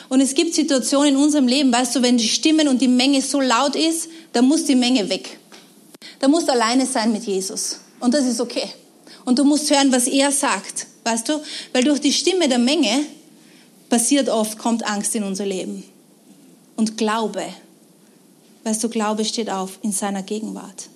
Und 0.09 0.21
es 0.21 0.33
gibt 0.33 0.55
Situationen 0.55 1.15
in 1.15 1.17
unserem 1.17 1.47
Leben, 1.47 1.71
weißt 1.71 1.95
du, 1.95 2.01
wenn 2.01 2.17
die 2.17 2.27
Stimmen 2.27 2.67
und 2.67 2.81
die 2.81 2.87
Menge 2.87 3.21
so 3.21 3.41
laut 3.41 3.75
ist, 3.75 4.09
dann 4.33 4.47
muss 4.47 4.65
die 4.65 4.75
Menge 4.75 5.09
weg. 5.09 5.39
Da 6.19 6.27
musst 6.27 6.47
du 6.47 6.51
alleine 6.51 6.85
sein 6.85 7.11
mit 7.11 7.23
Jesus. 7.23 7.79
Und 7.99 8.13
das 8.13 8.25
ist 8.25 8.39
okay. 8.39 8.69
Und 9.25 9.39
du 9.39 9.43
musst 9.43 9.69
hören, 9.69 9.91
was 9.91 10.07
er 10.07 10.31
sagt. 10.31 10.87
Weißt 11.03 11.29
du? 11.29 11.41
Weil 11.73 11.83
durch 11.83 11.99
die 11.99 12.13
Stimme 12.13 12.47
der 12.47 12.59
Menge 12.59 13.05
passiert 13.89 14.29
oft, 14.29 14.57
kommt 14.57 14.85
Angst 14.85 15.15
in 15.15 15.23
unser 15.23 15.45
Leben. 15.45 15.83
Und 16.75 16.97
Glaube. 16.97 17.43
Weißt 18.63 18.83
du, 18.83 18.89
Glaube 18.89 19.25
steht 19.25 19.49
auf 19.49 19.79
in 19.81 19.91
seiner 19.91 20.23
Gegenwart. 20.23 20.89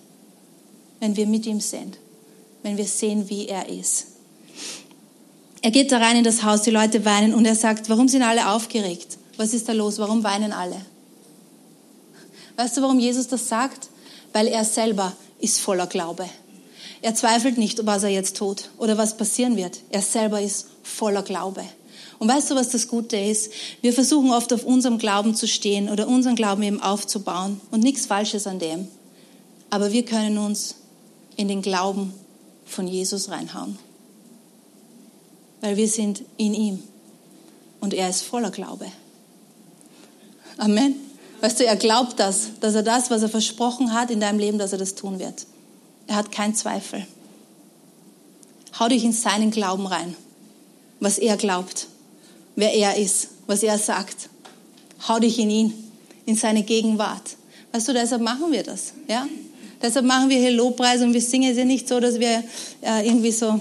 Wenn 0.99 1.15
wir 1.15 1.27
mit 1.27 1.45
ihm 1.45 1.59
sind. 1.59 1.97
Wenn 2.63 2.77
wir 2.77 2.85
sehen, 2.85 3.29
wie 3.29 3.47
er 3.47 3.69
ist. 3.69 4.07
Er 5.65 5.71
geht 5.71 5.91
da 5.91 5.97
rein 5.97 6.17
in 6.17 6.23
das 6.23 6.43
Haus, 6.43 6.61
die 6.61 6.69
Leute 6.69 7.05
weinen 7.05 7.33
und 7.33 7.43
er 7.43 7.55
sagt, 7.55 7.89
warum 7.89 8.07
sind 8.07 8.21
alle 8.21 8.51
aufgeregt? 8.51 9.17
Was 9.35 9.51
ist 9.51 9.67
da 9.67 9.73
los? 9.73 9.97
Warum 9.97 10.23
weinen 10.23 10.53
alle? 10.53 10.79
Weißt 12.55 12.77
du, 12.77 12.83
warum 12.83 12.99
Jesus 12.99 13.27
das 13.27 13.49
sagt? 13.49 13.89
Weil 14.31 14.45
er 14.45 14.63
selber 14.63 15.13
ist 15.39 15.59
voller 15.59 15.87
Glaube. 15.87 16.29
Er 17.01 17.15
zweifelt 17.15 17.57
nicht, 17.57 17.83
was 17.83 18.03
er 18.03 18.09
jetzt 18.09 18.37
tut 18.37 18.69
oder 18.77 18.99
was 18.99 19.17
passieren 19.17 19.57
wird. 19.57 19.79
Er 19.89 20.03
selber 20.03 20.39
ist 20.39 20.67
voller 20.83 21.23
Glaube. 21.23 21.63
Und 22.19 22.29
weißt 22.29 22.51
du, 22.51 22.55
was 22.55 22.69
das 22.69 22.87
Gute 22.87 23.17
ist? 23.17 23.51
Wir 23.81 23.91
versuchen 23.91 24.33
oft 24.33 24.53
auf 24.53 24.65
unserem 24.65 24.99
Glauben 24.99 25.33
zu 25.33 25.47
stehen 25.47 25.89
oder 25.89 26.07
unseren 26.07 26.35
Glauben 26.35 26.61
eben 26.61 26.79
aufzubauen 26.79 27.59
und 27.71 27.81
nichts 27.81 28.05
Falsches 28.05 28.45
an 28.45 28.59
dem. 28.59 28.87
Aber 29.71 29.91
wir 29.91 30.05
können 30.05 30.37
uns 30.37 30.75
in 31.37 31.47
den 31.47 31.63
Glauben 31.63 32.13
von 32.67 32.87
Jesus 32.87 33.31
reinhauen 33.31 33.79
weil 35.65 35.77
wir 35.77 35.87
sind 35.87 36.21
in 36.37 36.53
ihm 36.53 36.83
und 37.79 37.95
er 37.95 38.07
ist 38.07 38.21
voller 38.21 38.51
Glaube. 38.51 38.85
Amen. 40.59 40.93
Weißt 41.41 41.59
du, 41.59 41.65
er 41.65 41.75
glaubt 41.75 42.19
das, 42.19 42.49
dass 42.59 42.75
er 42.75 42.83
das, 42.83 43.09
was 43.09 43.23
er 43.23 43.29
versprochen 43.29 43.91
hat 43.91 44.11
in 44.11 44.19
deinem 44.19 44.37
Leben, 44.37 44.59
dass 44.59 44.73
er 44.73 44.77
das 44.77 44.93
tun 44.93 45.17
wird. 45.17 45.47
Er 46.05 46.17
hat 46.17 46.31
keinen 46.31 46.53
Zweifel. 46.53 47.07
Hau 48.79 48.87
dich 48.89 49.03
in 49.03 49.11
seinen 49.11 49.49
Glauben 49.49 49.87
rein, 49.87 50.15
was 50.99 51.17
er 51.17 51.35
glaubt, 51.35 51.87
wer 52.55 52.71
er 52.71 52.97
ist, 52.97 53.29
was 53.47 53.63
er 53.63 53.79
sagt. 53.79 54.29
Hau 55.07 55.17
dich 55.17 55.39
in 55.39 55.49
ihn, 55.49 55.73
in 56.27 56.35
seine 56.35 56.61
Gegenwart. 56.61 57.37
Weißt 57.71 57.87
du, 57.87 57.93
deshalb 57.93 58.21
machen 58.21 58.51
wir 58.51 58.61
das. 58.61 58.93
Ja? 59.07 59.27
Deshalb 59.81 60.05
machen 60.05 60.29
wir 60.29 60.37
hier 60.37 60.51
Lobpreis 60.51 61.01
und 61.01 61.13
wir 61.13 61.21
singen 61.21 61.49
es 61.49 61.57
ja 61.57 61.65
nicht 61.65 61.87
so, 61.87 61.99
dass 61.99 62.19
wir 62.19 62.43
äh, 62.83 63.07
irgendwie 63.07 63.31
so 63.31 63.59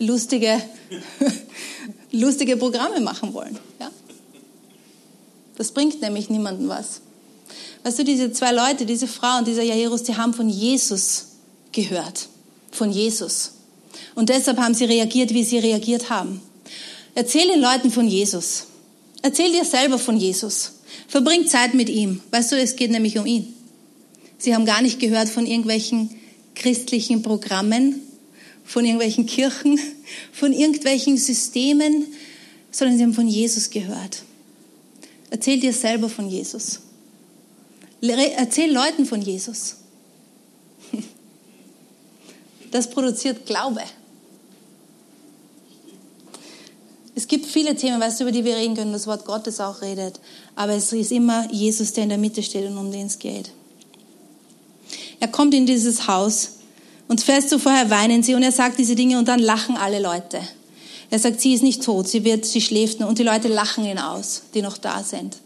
lustige, 0.00 0.60
lustige 2.10 2.56
Programme 2.56 3.00
machen 3.00 3.32
wollen. 3.32 3.56
Ja? 3.78 3.90
Das 5.56 5.70
bringt 5.70 6.00
nämlich 6.00 6.28
niemandem 6.28 6.68
was. 6.68 7.02
Weißt 7.84 7.98
du, 8.00 8.04
diese 8.04 8.32
zwei 8.32 8.52
Leute, 8.52 8.84
diese 8.86 9.06
Frau 9.06 9.38
und 9.38 9.46
dieser 9.46 9.62
Jairus, 9.62 10.02
die 10.02 10.16
haben 10.16 10.34
von 10.34 10.48
Jesus 10.48 11.26
gehört. 11.72 12.28
Von 12.72 12.90
Jesus. 12.90 13.52
Und 14.14 14.28
deshalb 14.28 14.58
haben 14.58 14.74
sie 14.74 14.84
reagiert, 14.84 15.32
wie 15.32 15.44
sie 15.44 15.58
reagiert 15.58 16.10
haben. 16.10 16.42
Erzähl 17.14 17.48
den 17.48 17.60
Leuten 17.60 17.90
von 17.90 18.06
Jesus. 18.06 18.66
Erzähl 19.22 19.52
dir 19.52 19.64
selber 19.64 19.98
von 19.98 20.16
Jesus. 20.16 20.72
Verbring 21.08 21.46
Zeit 21.46 21.74
mit 21.74 21.88
ihm. 21.88 22.20
Weißt 22.30 22.52
du, 22.52 22.56
es 22.56 22.76
geht 22.76 22.90
nämlich 22.90 23.18
um 23.18 23.26
ihn. 23.26 23.54
Sie 24.38 24.54
haben 24.54 24.64
gar 24.64 24.80
nicht 24.80 25.00
gehört 25.00 25.28
von 25.28 25.46
irgendwelchen 25.46 26.10
christlichen 26.54 27.22
Programmen, 27.22 28.00
von 28.70 28.84
irgendwelchen 28.84 29.26
Kirchen, 29.26 29.80
von 30.32 30.52
irgendwelchen 30.52 31.16
Systemen, 31.16 32.06
sondern 32.70 32.96
sie 32.96 33.02
haben 33.02 33.14
von 33.14 33.26
Jesus 33.26 33.68
gehört. 33.70 34.22
Erzähl 35.30 35.58
dir 35.58 35.72
selber 35.72 36.08
von 36.08 36.28
Jesus. 36.28 36.78
Erzähl 38.00 38.72
Leuten 38.72 39.06
von 39.06 39.20
Jesus. 39.22 39.76
Das 42.70 42.88
produziert 42.88 43.46
Glaube. 43.46 43.80
Es 47.16 47.26
gibt 47.26 47.46
viele 47.46 47.74
Themen, 47.74 48.00
weißt 48.00 48.20
du, 48.20 48.24
über 48.24 48.30
die 48.30 48.44
wir 48.44 48.54
reden 48.54 48.76
können, 48.76 48.92
das 48.92 49.08
Wort 49.08 49.24
Gottes 49.24 49.58
auch 49.58 49.82
redet. 49.82 50.20
Aber 50.54 50.74
es 50.74 50.92
ist 50.92 51.10
immer 51.10 51.52
Jesus, 51.52 51.92
der 51.94 52.04
in 52.04 52.10
der 52.10 52.18
Mitte 52.18 52.44
steht 52.44 52.70
und 52.70 52.78
um 52.78 52.92
den 52.92 53.08
es 53.08 53.18
geht. 53.18 53.50
Er 55.18 55.26
kommt 55.26 55.52
in 55.54 55.66
dieses 55.66 56.06
Haus 56.06 56.59
und 57.10 57.20
fest 57.20 57.52
vorher 57.58 57.90
weinen 57.90 58.22
sie 58.22 58.36
und 58.36 58.44
er 58.44 58.52
sagt 58.52 58.78
diese 58.78 58.94
Dinge 58.94 59.18
und 59.18 59.26
dann 59.26 59.40
lachen 59.40 59.76
alle 59.76 59.98
Leute. 59.98 60.40
Er 61.10 61.18
sagt, 61.18 61.40
sie 61.40 61.54
ist 61.54 61.64
nicht 61.64 61.82
tot, 61.82 62.06
sie 62.06 62.22
wird, 62.22 62.46
sie 62.46 62.60
schläft 62.60 63.00
nur 63.00 63.08
und 63.08 63.18
die 63.18 63.24
Leute 63.24 63.48
lachen 63.48 63.84
ihn 63.84 63.98
aus, 63.98 64.42
die 64.54 64.62
noch 64.62 64.78
da 64.78 65.02
sind. 65.02 65.38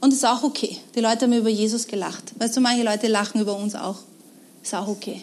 Und 0.00 0.12
es 0.12 0.18
ist 0.18 0.24
auch 0.24 0.44
okay. 0.44 0.76
Die 0.94 1.00
Leute 1.00 1.22
haben 1.22 1.32
über 1.32 1.48
Jesus 1.48 1.88
gelacht. 1.88 2.32
Weißt 2.38 2.56
du, 2.56 2.60
manche 2.60 2.84
Leute 2.84 3.08
lachen 3.08 3.40
über 3.40 3.56
uns 3.56 3.74
auch. 3.74 3.96
Ist 4.62 4.72
auch 4.72 4.86
okay. 4.86 5.20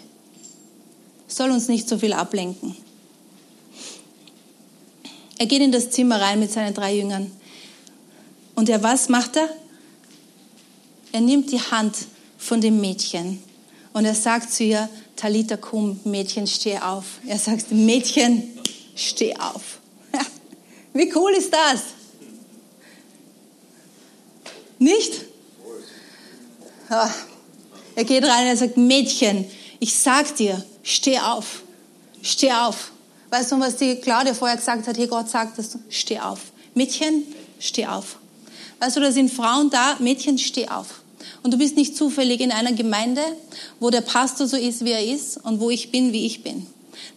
Soll 1.29 1.49
uns 1.49 1.69
nicht 1.69 1.87
so 1.87 1.97
viel 1.97 2.11
ablenken. 2.11 2.75
Er 5.37 5.45
geht 5.45 5.61
in 5.61 5.71
das 5.71 5.89
Zimmer 5.89 6.19
rein 6.19 6.41
mit 6.41 6.51
seinen 6.51 6.73
drei 6.73 6.97
Jüngern. 6.97 7.31
Und 8.55 8.67
er, 8.67 8.83
was 8.83 9.07
macht 9.07 9.37
er? 9.37 9.47
er 11.13 11.21
nimmt 11.21 11.49
die 11.53 11.61
Hand 11.61 11.95
von 12.37 12.59
dem 12.59 12.81
Mädchen 12.81 13.41
und 13.97 14.05
er 14.05 14.13
sagt 14.13 14.53
zu 14.53 14.63
ihr, 14.63 14.87
Talita 15.15 15.57
kum, 15.57 15.99
Mädchen, 16.03 16.45
steh 16.45 16.77
auf. 16.77 17.05
Er 17.25 17.39
sagt, 17.39 17.71
Mädchen, 17.71 18.43
steh 18.95 19.35
auf. 19.35 19.79
Wie 20.93 21.11
cool 21.15 21.31
ist 21.31 21.51
das? 21.51 21.81
Nicht? 24.77 25.25
Er 27.95 28.03
geht 28.03 28.23
rein 28.23 28.43
und 28.43 28.49
er 28.49 28.57
sagt, 28.57 28.77
Mädchen, 28.77 29.45
ich 29.79 29.95
sag 29.95 30.35
dir, 30.35 30.63
steh 30.83 31.17
auf. 31.17 31.63
Steh 32.21 32.51
auf. 32.51 32.91
Weißt 33.31 33.51
du, 33.51 33.59
was 33.59 33.77
die 33.77 33.95
Claudia 33.95 34.35
vorher 34.35 34.57
gesagt 34.57 34.87
hat? 34.87 34.95
Hier, 34.95 35.07
Gott 35.07 35.27
sagt 35.27 35.57
das, 35.57 35.75
steh 35.89 36.19
auf. 36.19 36.51
Mädchen, 36.75 37.23
steh 37.59 37.87
auf. 37.87 38.17
Weißt 38.77 38.95
du, 38.95 38.99
da 38.99 39.11
sind 39.11 39.33
Frauen 39.33 39.71
da, 39.71 39.95
Mädchen, 39.97 40.37
steh 40.37 40.67
auf. 40.67 41.01
Und 41.47 41.51
du 41.51 41.59
bist 41.59 41.77
nicht 41.77 41.95
zufällig 41.95 42.41
in 42.41 42.51
einer 42.51 42.73
Gemeinde, 42.73 43.21
wo 43.79 43.89
der 43.89 44.01
Pastor 44.01 44.47
so 44.47 44.57
ist, 44.57 44.83
wie 44.83 44.91
er 44.91 45.05
ist 45.05 45.37
und 45.45 45.61
wo 45.61 45.69
ich 45.69 45.91
bin, 45.91 46.11
wie 46.11 46.25
ich 46.25 46.43
bin. 46.43 46.67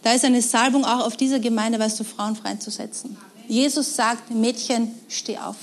Da 0.03 0.13
ist 0.13 0.23
eine 0.23 0.41
Salbung 0.41 0.85
auch 0.85 1.05
auf 1.05 1.17
dieser 1.17 1.39
Gemeinde, 1.39 1.79
weißt 1.79 1.99
du, 1.99 2.05
Frauen 2.05 2.37
freizusetzen. 2.37 3.17
Jesus 3.49 3.93
sagt, 3.93 4.31
Mädchen, 4.31 4.93
steh 5.09 5.37
auf. 5.37 5.57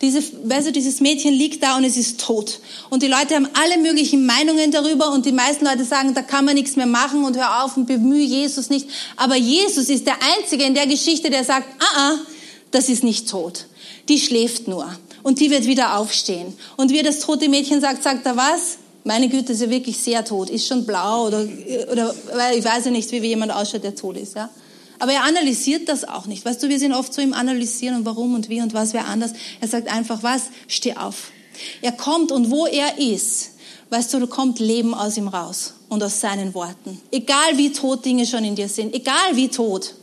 Diese, 0.00 0.20
weißt 0.20 0.66
du, 0.66 0.72
dieses 0.72 1.00
Mädchen 1.00 1.32
liegt 1.32 1.62
da 1.62 1.76
und 1.76 1.84
es 1.84 1.96
ist 1.96 2.20
tot. 2.20 2.58
Und 2.90 3.04
die 3.04 3.06
Leute 3.06 3.36
haben 3.36 3.48
alle 3.54 3.78
möglichen 3.80 4.26
Meinungen 4.26 4.72
darüber 4.72 5.12
und 5.12 5.24
die 5.24 5.30
meisten 5.30 5.64
Leute 5.64 5.84
sagen, 5.84 6.12
da 6.12 6.22
kann 6.22 6.44
man 6.44 6.56
nichts 6.56 6.74
mehr 6.74 6.86
machen 6.86 7.22
und 7.22 7.36
hör 7.36 7.62
auf 7.62 7.76
und 7.76 7.86
bemühe 7.86 8.24
Jesus 8.24 8.68
nicht. 8.68 8.88
Aber 9.16 9.36
Jesus 9.36 9.88
ist 9.88 10.08
der 10.08 10.16
Einzige 10.36 10.64
in 10.64 10.74
der 10.74 10.88
Geschichte, 10.88 11.30
der 11.30 11.44
sagt, 11.44 11.68
ah, 11.78 11.98
ah, 11.98 12.18
das 12.72 12.88
ist 12.88 13.04
nicht 13.04 13.28
tot. 13.28 13.66
Die 14.08 14.18
schläft 14.18 14.66
nur 14.66 14.92
und 15.22 15.40
die 15.40 15.50
wird 15.50 15.66
wieder 15.66 15.98
aufstehen. 15.98 16.54
Und 16.76 16.90
wie 16.90 17.02
das 17.02 17.20
tote 17.20 17.48
Mädchen 17.48 17.80
sagt, 17.80 18.02
sagt 18.02 18.26
er 18.26 18.36
was? 18.36 18.78
Meine 19.04 19.28
Güte, 19.28 19.52
ist 19.52 19.60
ja 19.60 19.70
wirklich 19.70 19.98
sehr 19.98 20.24
tot. 20.24 20.48
Ist 20.48 20.66
schon 20.66 20.86
blau 20.86 21.26
oder, 21.26 21.46
oder 21.90 22.14
ich 22.54 22.64
weiß 22.64 22.84
ja 22.84 22.90
nicht, 22.90 23.10
wie 23.10 23.18
jemand 23.18 23.52
ausschaut, 23.52 23.82
der 23.82 23.94
tot 23.94 24.16
ist. 24.16 24.36
Ja? 24.36 24.48
Aber 24.98 25.12
er 25.12 25.24
analysiert 25.24 25.88
das 25.88 26.04
auch 26.04 26.26
nicht. 26.26 26.44
Weißt 26.44 26.62
du, 26.62 26.68
wir 26.68 26.78
sind 26.78 26.92
oft 26.92 27.12
so 27.12 27.20
im 27.20 27.34
Analysieren 27.34 27.96
und 27.96 28.04
warum 28.04 28.34
und 28.34 28.48
wie 28.48 28.60
und 28.60 28.74
was 28.74 28.92
wäre 28.92 29.06
anders. 29.06 29.32
Er 29.60 29.66
sagt 29.66 29.88
einfach 29.88 30.22
was, 30.22 30.44
steh 30.68 30.94
auf. 30.94 31.32
Er 31.80 31.92
kommt 31.92 32.30
und 32.30 32.50
wo 32.50 32.66
er 32.66 32.98
ist, 32.98 33.50
weißt 33.90 34.14
du, 34.14 34.20
da 34.20 34.26
kommt 34.26 34.60
Leben 34.60 34.94
aus 34.94 35.16
ihm 35.16 35.28
raus 35.28 35.74
und 35.88 36.02
aus 36.02 36.20
seinen 36.20 36.54
Worten. 36.54 37.00
Egal 37.10 37.56
wie 37.58 37.72
tot 37.72 38.04
Dinge 38.04 38.26
schon 38.26 38.44
in 38.44 38.54
dir 38.54 38.68
sind, 38.68 38.94
egal 38.94 39.34
wie 39.34 39.48
tot. 39.48 39.94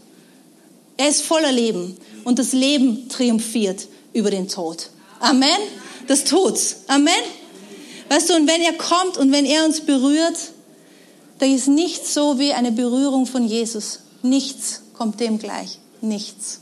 Er 0.97 1.07
ist 1.07 1.21
voller 1.21 1.53
Leben 1.53 1.95
und 2.25 2.37
das 2.37 2.51
Leben 2.51 3.07
triumphiert 3.07 3.87
über 4.11 4.29
den 4.29 4.49
Tod. 4.49 4.89
Amen. 5.19 5.57
Das 6.07 6.23
tut's. 6.23 6.77
Amen. 6.87 7.13
Weißt 8.09 8.29
du, 8.29 8.35
und 8.35 8.47
wenn 8.47 8.61
er 8.61 8.73
kommt 8.73 9.17
und 9.17 9.31
wenn 9.31 9.45
er 9.45 9.65
uns 9.65 9.81
berührt, 9.81 10.37
da 11.37 11.45
ist 11.45 11.67
nichts 11.67 12.13
so 12.13 12.39
wie 12.39 12.53
eine 12.53 12.71
Berührung 12.71 13.25
von 13.25 13.45
Jesus. 13.45 13.99
Nichts 14.23 14.81
kommt 14.93 15.19
dem 15.19 15.39
gleich. 15.39 15.79
Nichts. 16.01 16.61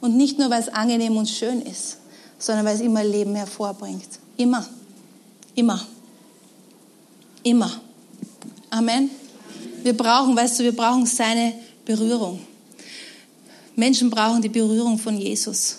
Und 0.00 0.16
nicht 0.16 0.38
nur, 0.38 0.50
weil 0.50 0.62
es 0.62 0.68
angenehm 0.68 1.16
und 1.16 1.28
schön 1.28 1.60
ist, 1.62 1.98
sondern 2.38 2.64
weil 2.64 2.76
es 2.76 2.80
immer 2.80 3.04
Leben 3.04 3.34
hervorbringt. 3.34 4.08
Immer. 4.36 4.66
Immer. 5.54 5.86
Immer. 7.42 7.80
Amen. 8.70 9.10
Wir 9.82 9.96
brauchen, 9.96 10.36
weißt 10.36 10.60
du, 10.60 10.64
wir 10.64 10.76
brauchen 10.76 11.06
seine 11.06 11.54
Berührung. 11.84 12.40
Menschen 13.76 14.10
brauchen 14.10 14.42
die 14.42 14.48
Berührung 14.48 14.98
von 14.98 15.16
Jesus. 15.16 15.78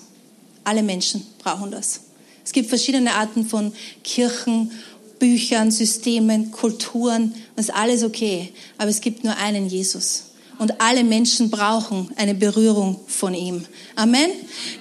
Alle 0.64 0.84
Menschen 0.84 1.26
brauchen 1.40 1.72
das. 1.72 2.02
Es 2.50 2.54
gibt 2.54 2.70
verschiedene 2.70 3.14
Arten 3.14 3.46
von 3.46 3.72
Kirchen, 4.04 4.72
Büchern, 5.20 5.70
Systemen, 5.70 6.50
Kulturen. 6.50 7.36
Das 7.56 7.66
ist 7.68 7.76
alles 7.76 8.04
okay. 8.04 8.52
Aber 8.80 8.90
es 8.90 9.02
gibt 9.02 9.24
nur 9.24 9.38
einen 9.38 9.68
Jesus 9.68 10.32
und 10.58 10.82
alle 10.82 11.04
Menschen 11.04 11.52
brauchen 11.52 12.10
eine 12.16 12.34
Berührung 12.34 13.02
von 13.06 13.36
ihm. 13.36 13.64
Amen. 13.96 14.32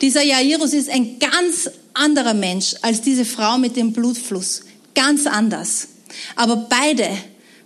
Dieser 0.01 0.23
Jairus 0.23 0.73
ist 0.73 0.89
ein 0.89 1.19
ganz 1.19 1.69
anderer 1.93 2.33
Mensch 2.33 2.75
als 2.81 3.03
diese 3.03 3.27
Frau 3.27 3.59
mit 3.59 3.77
dem 3.77 3.93
Blutfluss. 3.93 4.63
Ganz 4.95 5.27
anders. 5.27 5.89
Aber 6.37 6.57
beide, 6.57 7.07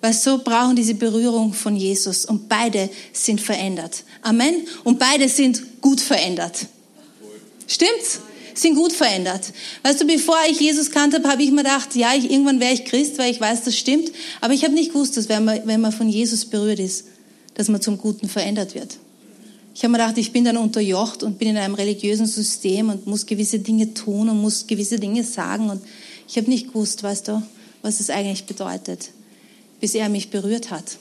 weil 0.01 0.15
so 0.15 0.39
brauchen 0.39 0.75
diese 0.75 0.95
Berührung 0.95 1.53
von 1.53 1.77
Jesus 1.77 2.25
und 2.25 2.49
beide 2.49 2.91
sind 3.13 3.41
verändert. 3.41 4.03
Amen. 4.23 4.67
Und 4.83 4.99
beide 4.99 5.29
sind 5.29 5.81
gut 5.81 6.01
verändert. 6.01 6.67
Stimmt's? 7.69 8.19
Sind 8.55 8.75
gut 8.75 8.93
verändert. 8.93 9.53
Weißt 9.83 10.01
du, 10.01 10.07
bevor 10.07 10.37
ich 10.51 10.61
Jesus 10.61 10.91
kannte 10.91 11.23
habe, 11.25 11.43
ich 11.43 11.51
mir 11.51 11.63
gedacht, 11.63 11.95
ja, 11.95 12.15
ich, 12.15 12.31
irgendwann 12.31 12.61
wäre 12.61 12.73
ich 12.73 12.85
Christ, 12.85 13.19
weil 13.19 13.31
ich 13.31 13.41
weiß, 13.41 13.65
das 13.65 13.77
stimmt. 13.77 14.11
Aber 14.41 14.55
ich 14.55 14.65
habe 14.65 14.75
nicht 14.75 14.93
gewusst, 14.93 15.17
dass 15.17 15.29
wenn 15.29 15.45
man, 15.45 15.67
wenn 15.67 15.81
man 15.81 15.93
von 15.93 16.09
Jesus 16.09 16.45
berührt 16.45 16.79
ist, 16.79 17.07
dass 17.55 17.69
man 17.69 17.81
zum 17.81 17.99
Guten 17.99 18.29
verändert 18.29 18.75
wird. 18.75 18.97
Ich 19.75 19.83
habe 19.83 19.93
mir 19.93 19.99
gedacht, 19.99 20.19
ich 20.19 20.33
bin 20.33 20.45
dann 20.45 20.57
unterjocht 20.57 21.23
und 21.23 21.39
bin 21.39 21.49
in 21.49 21.57
einem 21.57 21.75
religiösen 21.75 22.27
System 22.27 22.91
und 22.91 23.07
muss 23.07 23.27
gewisse 23.27 23.59
Dinge 23.59 23.95
tun 23.95 24.29
und 24.29 24.41
muss 24.41 24.67
gewisse 24.67 24.99
Dinge 24.99 25.25
sagen. 25.25 25.71
Und 25.71 25.83
ich 26.29 26.37
habe 26.37 26.51
nicht 26.51 26.69
gewusst, 26.69 27.03
weißt 27.03 27.29
du, 27.29 27.43
was 27.81 28.01
es 28.01 28.11
eigentlich 28.11 28.45
bedeutet, 28.45 29.11
bis 29.81 29.95
er 29.95 30.09
mich 30.09 30.31
berührt 30.31 30.71
hat. 30.71 30.99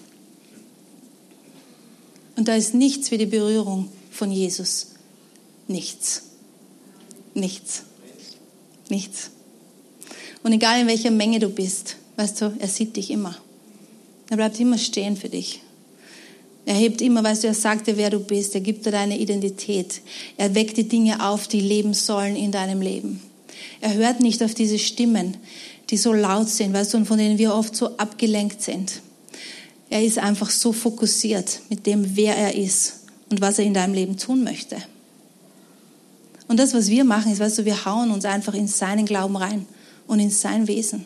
Und 2.38 2.48
da 2.48 2.56
ist 2.56 2.74
nichts 2.74 3.12
wie 3.12 3.18
die 3.18 3.26
Berührung 3.26 3.90
von 4.10 4.32
Jesus. 4.32 4.88
Nichts. 5.68 6.24
Nichts. 7.34 7.84
Nichts. 8.90 9.32
Und 10.44 10.54
egal 10.54 10.82
in 10.82 10.88
welcher 10.88 11.12
Menge 11.12 11.40
du 11.40 11.50
bist, 11.50 11.98
weißt 12.18 12.42
du, 12.42 12.54
er 12.60 12.68
sieht 12.68 12.96
dich 12.96 13.12
immer. 13.12 13.36
Er 14.30 14.38
bleibt 14.38 14.60
immer 14.60 14.78
stehen 14.78 15.18
für 15.18 15.30
dich. 15.30 15.62
Er 16.66 16.76
hebt 16.76 17.02
immer, 17.02 17.24
weißt 17.24 17.44
du, 17.44 17.48
er 17.48 17.54
sagt 17.54 17.88
dir, 17.88 17.98
wer 17.98 18.10
du 18.10 18.20
bist. 18.20 18.54
Er 18.56 18.62
gibt 18.62 18.86
dir 18.86 18.92
deine 18.92 19.18
Identität. 19.18 20.02
Er 20.38 20.54
weckt 20.56 20.78
die 20.78 20.88
Dinge 20.88 21.28
auf, 21.28 21.48
die 21.48 21.60
leben 21.60 21.94
sollen 21.94 22.36
in 22.36 22.52
deinem 22.52 22.82
Leben. 22.82 23.22
Er 23.82 23.94
hört 23.94 24.20
nicht 24.20 24.44
auf 24.44 24.54
diese 24.54 24.80
Stimmen, 24.80 25.38
die 25.90 25.98
so 25.98 26.14
laut 26.14 26.50
sind, 26.50 26.74
weißt 26.74 26.94
du, 26.94 26.98
und 26.98 27.06
von 27.06 27.18
denen 27.18 27.38
wir 27.38 27.54
oft 27.54 27.76
so 27.76 27.98
abgelenkt 27.98 28.62
sind. 28.62 29.02
Er 29.90 30.04
ist 30.04 30.20
einfach 30.20 30.50
so 30.50 30.72
fokussiert 30.72 31.60
mit 31.70 31.86
dem, 31.86 32.16
wer 32.16 32.36
er 32.38 32.56
ist 32.56 33.02
und 33.30 33.42
was 33.42 33.60
er 33.60 33.66
in 33.66 33.74
deinem 33.74 33.94
Leben 33.94 34.18
tun 34.18 34.44
möchte. 34.44 34.78
Und 36.52 36.58
das, 36.58 36.74
was 36.74 36.90
wir 36.90 37.06
machen, 37.06 37.32
ist, 37.32 37.40
weißt 37.40 37.60
du, 37.60 37.66
wir 37.66 37.86
hauen 37.86 38.12
uns 38.12 38.26
einfach 38.26 38.54
in 38.54 38.68
seinen 38.68 39.06
Glauben 39.06 39.38
rein 39.38 39.66
und 40.06 40.20
in 40.20 40.30
sein 40.30 40.68
Wesen. 40.68 41.06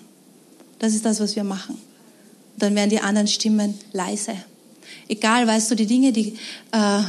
Das 0.79 0.95
ist 0.95 1.05
das, 1.05 1.19
was 1.19 1.35
wir 1.35 1.43
machen. 1.43 1.75
Und 1.75 2.63
dann 2.63 2.73
werden 2.73 2.89
die 2.89 2.99
anderen 2.99 3.27
Stimmen 3.27 3.77
leise. 3.93 4.33
Egal, 5.07 5.45
weißt 5.45 5.69
du, 5.69 5.75
die 5.75 5.85
Dinge, 5.85 6.11
die, 6.11 6.35
äh, 6.71 7.03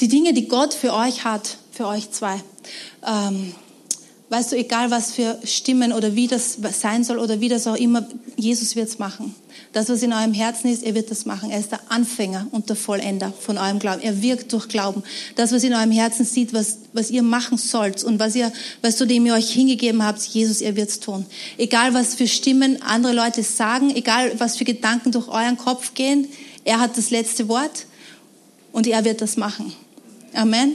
die 0.00 0.08
Dinge, 0.08 0.32
die 0.34 0.48
Gott 0.48 0.74
für 0.74 0.92
euch 0.94 1.22
hat, 1.22 1.58
für 1.70 1.86
euch 1.86 2.10
zwei. 2.10 2.42
Ähm, 3.06 3.54
weißt 4.30 4.50
du, 4.50 4.56
egal 4.56 4.90
was 4.90 5.12
für 5.12 5.38
Stimmen 5.44 5.92
oder 5.92 6.16
wie 6.16 6.26
das 6.26 6.58
sein 6.72 7.04
soll 7.04 7.20
oder 7.20 7.38
wie 7.38 7.48
das 7.48 7.68
auch 7.68 7.76
immer, 7.76 8.04
Jesus 8.34 8.74
wird 8.74 8.88
es 8.88 8.98
machen. 8.98 9.32
Das, 9.76 9.90
was 9.90 10.02
in 10.02 10.14
eurem 10.14 10.32
Herzen 10.32 10.70
ist, 10.70 10.82
er 10.82 10.94
wird 10.94 11.10
das 11.10 11.26
machen. 11.26 11.50
Er 11.50 11.60
ist 11.60 11.70
der 11.70 11.80
Anfänger 11.90 12.46
und 12.50 12.70
der 12.70 12.76
Vollender 12.76 13.30
von 13.38 13.58
eurem 13.58 13.78
Glauben. 13.78 14.00
Er 14.00 14.22
wirkt 14.22 14.50
durch 14.54 14.68
Glauben. 14.68 15.02
Das, 15.34 15.52
was 15.52 15.64
in 15.64 15.74
eurem 15.74 15.90
Herzen 15.90 16.24
sieht, 16.24 16.54
was, 16.54 16.78
was 16.94 17.10
ihr 17.10 17.22
machen 17.22 17.58
sollt 17.58 18.02
und 18.02 18.18
was 18.18 18.34
ihr, 18.34 18.50
was 18.80 18.96
du 18.96 19.04
dem 19.04 19.26
ihr 19.26 19.34
euch 19.34 19.50
hingegeben 19.50 20.02
habt, 20.02 20.22
Jesus, 20.22 20.62
er 20.62 20.76
wird's 20.76 20.98
tun. 20.98 21.26
Egal, 21.58 21.92
was 21.92 22.14
für 22.14 22.26
Stimmen 22.26 22.80
andere 22.80 23.12
Leute 23.12 23.42
sagen, 23.42 23.94
egal, 23.94 24.32
was 24.38 24.56
für 24.56 24.64
Gedanken 24.64 25.12
durch 25.12 25.28
euren 25.28 25.58
Kopf 25.58 25.92
gehen, 25.92 26.26
er 26.64 26.80
hat 26.80 26.96
das 26.96 27.10
letzte 27.10 27.46
Wort 27.48 27.84
und 28.72 28.86
er 28.86 29.04
wird 29.04 29.20
das 29.20 29.36
machen. 29.36 29.74
Amen. 30.32 30.72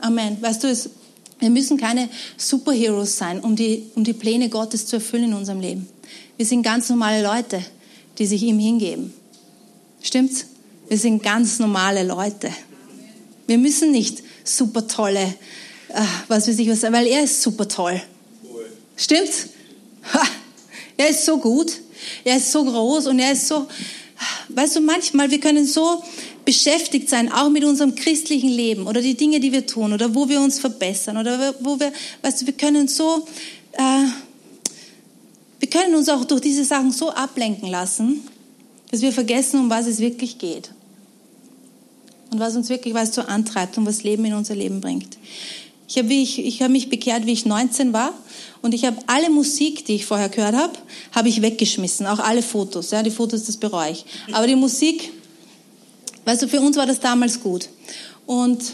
Amen. 0.00 0.36
Weißt 0.42 0.64
du, 0.64 0.66
es, 0.66 0.90
wir 1.38 1.50
müssen 1.50 1.76
keine 1.76 2.08
Superheroes 2.36 3.16
sein, 3.16 3.38
um 3.38 3.54
die, 3.54 3.84
um 3.94 4.02
die 4.02 4.14
Pläne 4.14 4.48
Gottes 4.48 4.86
zu 4.86 4.96
erfüllen 4.96 5.26
in 5.26 5.34
unserem 5.34 5.60
Leben. 5.60 5.86
Wir 6.36 6.46
sind 6.46 6.64
ganz 6.64 6.88
normale 6.88 7.22
Leute, 7.22 7.62
die 8.20 8.26
sich 8.26 8.44
ihm 8.44 8.60
hingeben. 8.60 9.12
Stimmt's? 10.00 10.46
Wir 10.88 10.98
sind 10.98 11.22
ganz 11.22 11.58
normale 11.58 12.04
Leute. 12.04 12.50
Wir 13.48 13.58
müssen 13.58 13.90
nicht 13.90 14.22
super 14.44 14.86
tolle, 14.86 15.34
äh, 15.88 16.02
was 16.28 16.46
weiß 16.46 16.58
ich 16.60 16.68
was, 16.68 16.82
weil 16.82 17.08
er 17.08 17.24
ist 17.24 17.42
super 17.42 17.66
toll. 17.66 18.00
Stimmt's? 18.96 19.48
Ha, 20.14 20.22
er 20.96 21.08
ist 21.08 21.24
so 21.24 21.38
gut, 21.38 21.72
er 22.22 22.36
ist 22.36 22.52
so 22.52 22.64
groß 22.64 23.08
und 23.08 23.18
er 23.18 23.32
ist 23.32 23.48
so, 23.48 23.66
Weißt 24.48 24.76
du, 24.76 24.80
manchmal, 24.80 25.30
wir 25.30 25.40
können 25.40 25.66
so 25.66 26.02
beschäftigt 26.44 27.08
sein, 27.08 27.32
auch 27.32 27.48
mit 27.48 27.64
unserem 27.64 27.94
christlichen 27.94 28.50
Leben 28.50 28.86
oder 28.86 29.00
die 29.00 29.14
Dinge, 29.14 29.40
die 29.40 29.52
wir 29.52 29.66
tun 29.66 29.92
oder 29.92 30.14
wo 30.14 30.28
wir 30.28 30.40
uns 30.40 30.58
verbessern 30.58 31.16
oder 31.16 31.54
wo 31.60 31.78
wir, 31.78 31.92
weißt 32.22 32.42
du, 32.42 32.46
wir 32.46 32.52
können 32.54 32.88
so, 32.88 33.26
äh, 33.72 34.04
wir 35.70 35.80
können 35.80 35.94
uns 35.94 36.08
auch 36.08 36.24
durch 36.24 36.40
diese 36.40 36.64
Sachen 36.64 36.90
so 36.90 37.10
ablenken 37.10 37.68
lassen, 37.68 38.26
dass 38.90 39.02
wir 39.02 39.12
vergessen, 39.12 39.60
um 39.60 39.70
was 39.70 39.86
es 39.86 40.00
wirklich 40.00 40.38
geht. 40.38 40.72
Und 42.32 42.40
was 42.40 42.56
uns 42.56 42.68
wirklich, 42.68 42.92
was 42.92 43.14
so 43.14 43.22
antreibt 43.22 43.78
und 43.78 43.86
was 43.86 44.02
Leben 44.02 44.24
in 44.24 44.34
unser 44.34 44.56
Leben 44.56 44.80
bringt. 44.80 45.16
Ich 45.88 45.96
habe 45.96 46.12
ich, 46.12 46.44
ich 46.44 46.62
hab 46.62 46.72
mich 46.72 46.88
bekehrt, 46.88 47.24
wie 47.24 47.32
ich 47.32 47.46
19 47.46 47.92
war. 47.92 48.12
Und 48.62 48.74
ich 48.74 48.84
habe 48.84 48.96
alle 49.06 49.30
Musik, 49.30 49.84
die 49.84 49.94
ich 49.94 50.06
vorher 50.06 50.28
gehört 50.28 50.56
habe, 50.56 50.72
habe 51.12 51.28
ich 51.28 51.40
weggeschmissen. 51.40 52.06
Auch 52.06 52.18
alle 52.18 52.42
Fotos. 52.42 52.90
Ja, 52.90 53.04
die 53.04 53.10
Fotos, 53.12 53.44
das 53.44 53.56
bereue 53.56 53.92
ich. 53.92 54.04
Aber 54.32 54.48
die 54.48 54.56
Musik, 54.56 55.12
weißt 56.24 56.42
du, 56.42 56.48
für 56.48 56.60
uns 56.60 56.76
war 56.76 56.86
das 56.86 56.98
damals 56.98 57.40
gut. 57.40 57.68
Und, 58.26 58.72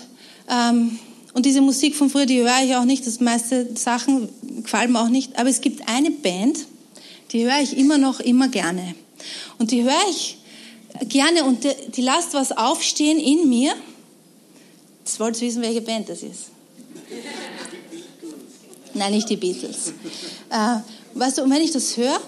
ähm, 0.49 0.99
und 1.35 1.45
diese 1.45 1.61
Musik 1.61 1.95
von 1.95 2.09
früher, 2.09 2.25
die 2.25 2.41
höre 2.41 2.65
ich 2.65 2.75
auch 2.75 2.87
nicht. 2.87 3.07
Das 3.07 3.21
meiste 3.21 3.77
Sachen 3.77 4.31
gefallen 4.63 4.93
mir 4.93 5.03
auch 5.03 5.11
nicht. 5.11 5.39
Aber 5.39 5.51
es 5.51 5.61
gibt 5.61 5.87
eine 5.89 6.11
Band, 6.11 6.67
die 7.33 7.45
höre 7.45 7.61
ich 7.61 7.77
immer 7.77 7.99
noch, 7.99 8.21
immer 8.21 8.49
gerne. 8.49 8.95
Und 9.59 9.71
die 9.71 9.83
höre 9.83 10.11
ich 10.11 10.39
gerne 11.09 11.45
und 11.45 11.65
die, 11.65 11.73
die 11.95 12.03
lasst 12.03 12.35
was 12.35 12.53
aufstehen 12.53 13.19
in 13.19 13.49
mir. 13.49 13.75
Jetzt 15.01 15.21
wollt 15.21 15.41
ihr 15.41 15.49
wissen, 15.49 15.63
welche 15.63 15.81
Band 15.81 16.09
das 16.09 16.23
ist. 16.23 16.47
Nein, 18.95 19.13
nicht 19.13 19.29
die 19.29 19.37
Beatles. 19.37 19.93
Äh, 20.51 20.79
weißt 21.15 21.39
du, 21.39 21.43
und 21.43 21.51
wenn 21.51 21.61
ich 21.61 21.73
das 21.73 21.97
höre, 21.97 22.21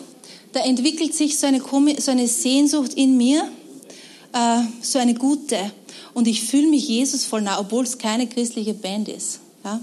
da 0.52 0.60
entwickelt 0.60 1.14
sich 1.14 1.38
so 1.38 1.46
eine, 1.46 1.62
so 1.98 2.10
eine 2.10 2.28
Sehnsucht 2.28 2.94
in 2.94 3.16
mir, 3.16 3.48
äh, 4.32 4.60
so 4.82 4.98
eine 4.98 5.14
gute. 5.14 5.72
Und 6.14 6.28
ich 6.28 6.42
fühle 6.42 6.68
mich 6.68 6.88
Jesus 6.88 7.24
voll 7.24 7.42
nah, 7.42 7.58
obwohl 7.58 7.84
es 7.84 7.98
keine 7.98 8.26
christliche 8.26 8.74
Band 8.74 9.08
ist. 9.08 9.40
Ja? 9.64 9.80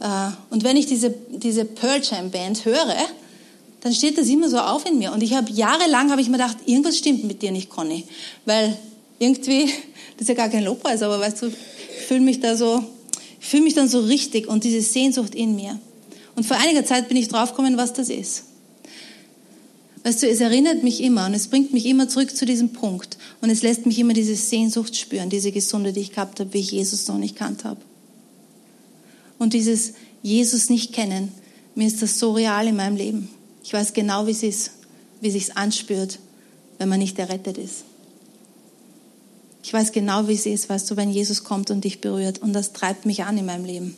Äh, 0.00 0.52
und 0.52 0.64
wenn 0.64 0.76
ich 0.76 0.86
diese, 0.86 1.14
diese 1.30 1.64
Pearl 1.64 2.02
Jam 2.02 2.30
Band 2.30 2.64
höre, 2.64 2.96
dann 3.84 3.94
steht 3.94 4.18
das 4.18 4.28
immer 4.28 4.48
so 4.48 4.58
auf 4.58 4.84
in 4.86 4.98
mir. 4.98 5.12
Und 5.12 5.22
ich 5.22 5.34
habe 5.34 5.52
jahrelang 5.52 6.10
habe 6.10 6.20
ich 6.20 6.28
mir 6.28 6.38
gedacht, 6.38 6.56
irgendwas 6.66 6.98
stimmt 6.98 7.24
mit 7.24 7.42
dir 7.42 7.52
nicht, 7.52 7.70
Conny, 7.70 8.04
weil 8.44 8.76
irgendwie 9.20 9.66
das 10.16 10.22
ist 10.22 10.28
ja 10.28 10.34
gar 10.34 10.48
kein 10.48 10.64
Lobpreis, 10.64 11.02
aber 11.02 11.20
weißt 11.20 11.42
du, 11.42 11.46
ich 11.48 12.06
fühle 12.06 12.20
mich 12.20 12.40
da 12.40 12.56
so, 12.56 12.84
ich 13.40 13.46
fühle 13.46 13.64
mich 13.64 13.74
dann 13.74 13.88
so 13.88 14.00
richtig 14.00 14.48
und 14.48 14.64
diese 14.64 14.80
Sehnsucht 14.80 15.34
in 15.34 15.54
mir. 15.54 15.78
Und 16.36 16.44
vor 16.44 16.56
einiger 16.56 16.84
Zeit 16.84 17.08
bin 17.08 17.16
ich 17.16 17.28
draufgekommen, 17.28 17.76
was 17.76 17.92
das 17.92 18.08
ist. 18.08 18.44
Weißt 20.02 20.22
du, 20.22 20.28
es 20.28 20.40
erinnert 20.40 20.82
mich 20.82 21.02
immer 21.02 21.26
und 21.26 21.34
es 21.34 21.48
bringt 21.48 21.72
mich 21.72 21.86
immer 21.86 22.08
zurück 22.08 22.36
zu 22.36 22.44
diesem 22.44 22.70
Punkt. 22.70 23.16
Und 23.40 23.50
es 23.50 23.62
lässt 23.62 23.86
mich 23.86 23.98
immer 23.98 24.12
diese 24.12 24.34
Sehnsucht 24.34 24.96
spüren, 24.96 25.30
diese 25.30 25.50
Gesunde, 25.50 25.92
die 25.92 26.00
ich 26.00 26.10
gehabt 26.10 26.40
habe, 26.40 26.52
wie 26.52 26.60
ich 26.60 26.72
Jesus 26.72 27.08
noch 27.08 27.18
nicht 27.18 27.36
kannt 27.36 27.64
habe. 27.64 27.80
Und 29.38 29.54
dieses 29.54 29.94
Jesus 30.22 30.68
nicht 30.68 30.92
kennen, 30.92 31.32
mir 31.74 31.86
ist 31.86 32.02
das 32.02 32.18
so 32.18 32.32
real 32.32 32.66
in 32.66 32.76
meinem 32.76 32.96
Leben. 32.96 33.28
Ich 33.64 33.72
weiß 33.72 33.92
genau, 33.92 34.26
wie 34.26 34.32
es 34.32 34.42
ist, 34.42 34.70
wie 35.20 35.28
es 35.28 35.32
sich 35.32 35.56
anspürt, 35.56 36.20
wenn 36.78 36.88
man 36.88 37.00
nicht 37.00 37.18
errettet 37.18 37.58
ist. 37.58 37.84
Ich 39.62 39.72
weiß 39.72 39.92
genau, 39.92 40.28
wie 40.28 40.34
es 40.34 40.46
ist, 40.46 40.68
weißt 40.68 40.90
du, 40.90 40.96
wenn 40.96 41.10
Jesus 41.10 41.42
kommt 41.42 41.70
und 41.70 41.82
dich 41.82 42.00
berührt. 42.00 42.38
Und 42.38 42.52
das 42.52 42.72
treibt 42.72 43.06
mich 43.06 43.24
an 43.24 43.38
in 43.38 43.46
meinem 43.46 43.64
Leben 43.64 43.96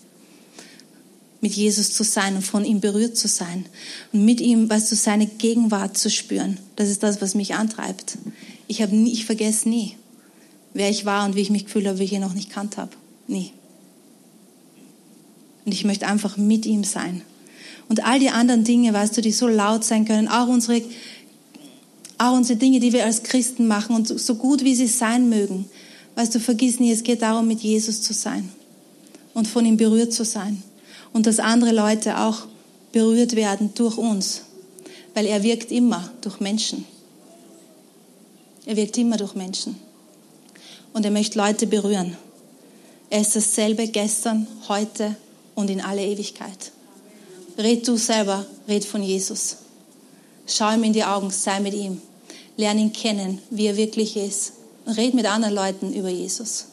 mit 1.40 1.54
Jesus 1.54 1.92
zu 1.92 2.02
sein 2.02 2.34
und 2.34 2.42
von 2.42 2.64
ihm 2.64 2.80
berührt 2.80 3.16
zu 3.16 3.28
sein 3.28 3.66
und 4.12 4.24
mit 4.24 4.40
ihm, 4.40 4.68
weißt 4.68 4.90
du, 4.90 4.96
seine 4.96 5.26
Gegenwart 5.26 5.96
zu 5.96 6.10
spüren. 6.10 6.58
Das 6.76 6.88
ist 6.88 7.02
das, 7.02 7.20
was 7.20 7.34
mich 7.34 7.54
antreibt. 7.54 8.18
Ich 8.66 8.82
habe 8.82 8.96
nie, 8.96 9.12
ich 9.12 9.26
vergesse 9.26 9.68
nie, 9.68 9.96
wer 10.74 10.90
ich 10.90 11.04
war 11.04 11.24
und 11.24 11.36
wie 11.36 11.42
ich 11.42 11.50
mich 11.50 11.66
gefühlt 11.66 11.86
habe, 11.86 11.98
wie 11.98 12.04
ich 12.04 12.12
ihn 12.12 12.20
noch 12.20 12.34
nicht 12.34 12.50
kannt 12.50 12.76
habe. 12.76 12.90
Nie. 13.28 13.52
Und 15.64 15.72
ich 15.72 15.84
möchte 15.84 16.06
einfach 16.06 16.36
mit 16.36 16.66
ihm 16.66 16.84
sein. 16.84 17.22
Und 17.88 18.04
all 18.04 18.18
die 18.18 18.30
anderen 18.30 18.64
Dinge, 18.64 18.92
weißt 18.92 19.16
du, 19.16 19.20
die 19.20 19.32
so 19.32 19.46
laut 19.46 19.84
sein 19.84 20.04
können, 20.04 20.28
auch 20.28 20.48
unsere, 20.48 20.82
auch 22.18 22.32
unsere 22.32 22.58
Dinge, 22.58 22.80
die 22.80 22.92
wir 22.92 23.04
als 23.04 23.22
Christen 23.22 23.66
machen 23.66 23.94
und 23.94 24.08
so 24.08 24.34
gut 24.34 24.64
wie 24.64 24.74
sie 24.74 24.88
sein 24.88 25.28
mögen, 25.28 25.66
weißt 26.16 26.34
du, 26.34 26.40
vergiss 26.40 26.80
nie, 26.80 26.90
es 26.90 27.04
geht 27.04 27.22
darum, 27.22 27.46
mit 27.46 27.60
Jesus 27.60 28.02
zu 28.02 28.12
sein 28.12 28.48
und 29.34 29.46
von 29.46 29.64
ihm 29.64 29.76
berührt 29.76 30.12
zu 30.12 30.24
sein 30.24 30.62
und 31.12 31.26
dass 31.26 31.38
andere 31.38 31.72
Leute 31.72 32.18
auch 32.18 32.46
berührt 32.92 33.36
werden 33.36 33.70
durch 33.74 33.98
uns, 33.98 34.42
weil 35.14 35.26
er 35.26 35.42
wirkt 35.42 35.70
immer 35.70 36.10
durch 36.22 36.40
Menschen. 36.40 36.84
Er 38.64 38.76
wirkt 38.76 38.98
immer 38.98 39.16
durch 39.16 39.34
Menschen 39.34 39.76
und 40.92 41.04
er 41.04 41.10
möchte 41.12 41.38
Leute 41.38 41.66
berühren. 41.66 42.16
Er 43.10 43.20
ist 43.20 43.36
dasselbe 43.36 43.86
gestern, 43.86 44.48
heute 44.68 45.14
und 45.54 45.70
in 45.70 45.80
alle 45.80 46.04
Ewigkeit. 46.04 46.72
Red 47.58 47.86
du 47.88 47.96
selber, 47.96 48.46
red 48.68 48.84
von 48.84 49.02
Jesus. 49.02 49.56
Schau 50.46 50.72
ihm 50.72 50.84
in 50.84 50.92
die 50.92 51.04
Augen, 51.04 51.30
sei 51.30 51.60
mit 51.60 51.74
ihm. 51.74 52.00
Lern 52.56 52.78
ihn 52.78 52.92
kennen, 52.92 53.40
wie 53.50 53.66
er 53.66 53.76
wirklich 53.76 54.16
ist. 54.16 54.52
red 54.86 55.14
mit 55.14 55.26
anderen 55.26 55.54
Leuten 55.54 55.92
über 55.92 56.08
Jesus. 56.08 56.66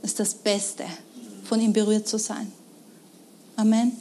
Das 0.00 0.12
ist 0.12 0.20
das 0.20 0.34
Beste, 0.34 0.84
von 1.44 1.60
ihm 1.60 1.72
berührt 1.72 2.08
zu 2.08 2.18
sein. 2.18 2.50
Amen. 3.56 3.92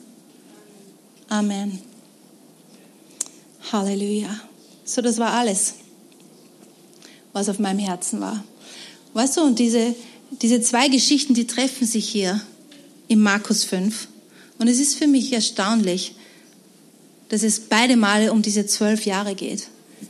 Amen. 1.27 1.81
Halleluja. 3.71 4.39
So, 4.85 5.01
das 5.01 5.17
war 5.17 5.31
alles, 5.31 5.73
was 7.33 7.49
auf 7.49 7.59
meinem 7.59 7.79
Herzen 7.79 8.21
war. 8.21 8.43
Weißt 9.13 9.35
du, 9.37 9.41
und 9.41 9.59
diese, 9.59 9.95
diese 10.41 10.61
zwei 10.61 10.87
Geschichten, 10.87 11.33
die 11.33 11.47
treffen 11.47 11.85
sich 11.85 12.07
hier 12.07 12.39
im 13.07 13.21
Markus 13.21 13.63
5. 13.65 14.07
Und 14.59 14.67
es 14.67 14.79
ist 14.79 14.95
für 14.95 15.07
mich 15.07 15.33
erstaunlich, 15.33 16.15
dass 17.29 17.43
es 17.43 17.59
beide 17.59 17.97
Male 17.97 18.31
um 18.31 18.41
diese 18.41 18.65
zwölf 18.65 19.05
Jahre 19.05 19.35
geht. 19.35 19.67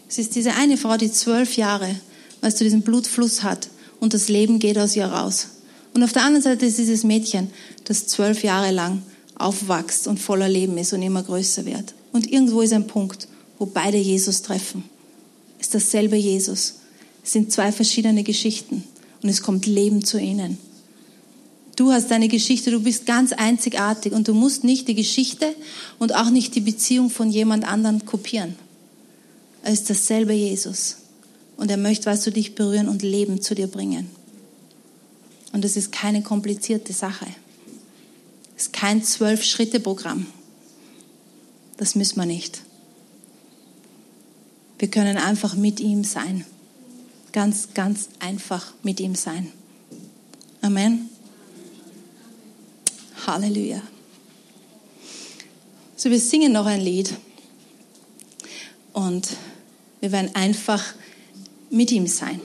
Es 0.09 0.17
ist 0.17 0.35
diese 0.35 0.53
eine 0.53 0.77
Frau, 0.77 0.97
die 0.97 1.11
zwölf 1.11 1.57
Jahre, 1.57 1.95
weißt 2.41 2.59
du, 2.59 2.63
diesen 2.63 2.81
Blutfluss 2.81 3.43
hat 3.43 3.69
und 3.99 4.13
das 4.13 4.29
Leben 4.29 4.59
geht 4.59 4.77
aus 4.77 4.95
ihr 4.95 5.05
raus. 5.05 5.47
Und 5.93 6.03
auf 6.03 6.13
der 6.13 6.23
anderen 6.23 6.43
Seite 6.43 6.65
ist 6.65 6.77
dieses 6.77 7.03
Mädchen, 7.03 7.49
das 7.85 8.07
zwölf 8.07 8.43
Jahre 8.43 8.71
lang 8.71 9.01
aufwächst 9.35 10.07
und 10.07 10.19
voller 10.19 10.49
Leben 10.49 10.77
ist 10.77 10.93
und 10.93 11.01
immer 11.01 11.23
größer 11.23 11.65
wird. 11.65 11.93
Und 12.11 12.31
irgendwo 12.31 12.61
ist 12.61 12.73
ein 12.73 12.87
Punkt, 12.87 13.27
wo 13.59 13.65
beide 13.65 13.97
Jesus 13.97 14.41
treffen. 14.41 14.83
Ist 15.59 15.73
dasselbe 15.73 16.15
Jesus. 16.15 16.75
Es 17.23 17.33
sind 17.33 17.51
zwei 17.51 17.71
verschiedene 17.71 18.23
Geschichten 18.23 18.83
und 19.21 19.29
es 19.29 19.41
kommt 19.41 19.65
Leben 19.65 20.03
zu 20.03 20.19
ihnen. 20.19 20.57
Du 21.77 21.91
hast 21.91 22.09
deine 22.09 22.27
Geschichte, 22.27 22.71
du 22.71 22.81
bist 22.81 23.05
ganz 23.05 23.33
einzigartig 23.33 24.11
und 24.11 24.27
du 24.27 24.33
musst 24.33 24.63
nicht 24.63 24.87
die 24.87 24.95
Geschichte 24.95 25.55
und 25.99 26.15
auch 26.15 26.31
nicht 26.31 26.55
die 26.55 26.61
Beziehung 26.61 27.11
von 27.11 27.29
jemand 27.29 27.65
anderem 27.65 28.03
kopieren. 28.03 28.55
Es 29.61 29.81
ist 29.81 29.89
dasselbe 29.91 30.33
Jesus 30.33 30.97
und 31.55 31.69
er 31.69 31.77
möchte, 31.77 32.07
weißt 32.07 32.25
du, 32.25 32.31
dich 32.31 32.55
berühren 32.55 32.89
und 32.89 33.03
Leben 33.03 33.43
zu 33.43 33.53
dir 33.53 33.67
bringen. 33.67 34.09
Und 35.53 35.63
es 35.65 35.77
ist 35.77 35.91
keine 35.91 36.23
komplizierte 36.23 36.93
Sache. 36.93 37.27
Es 38.55 38.63
ist 38.63 38.73
kein 38.73 39.03
Zwölf-Schritte-Programm. 39.03 40.25
Das 41.77 41.93
müssen 41.93 42.15
wir 42.15 42.25
nicht. 42.25 42.61
Wir 44.79 44.87
können 44.87 45.17
einfach 45.17 45.53
mit 45.53 45.79
ihm 45.79 46.03
sein. 46.03 46.43
Ganz, 47.33 47.69
ganz 47.75 48.09
einfach 48.17 48.73
mit 48.81 48.99
ihm 48.99 49.13
sein. 49.13 49.51
Amen. 50.61 51.11
Halleluja. 53.27 53.81
So, 55.97 56.09
wir 56.09 56.19
singen 56.19 56.53
noch 56.53 56.65
ein 56.65 56.79
Lied. 56.79 57.13
Und 58.93 59.27
wir 59.99 60.13
werden 60.13 60.33
einfach 60.33 60.83
mit 61.69 61.91
ihm 61.91 62.07
sein. 62.07 62.39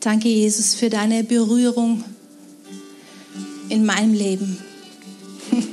Danke, 0.00 0.28
Jesus, 0.28 0.74
für 0.74 0.90
deine 0.90 1.24
Berührung 1.24 2.04
in 3.70 3.86
meinem 3.86 4.12
Leben. 4.12 4.58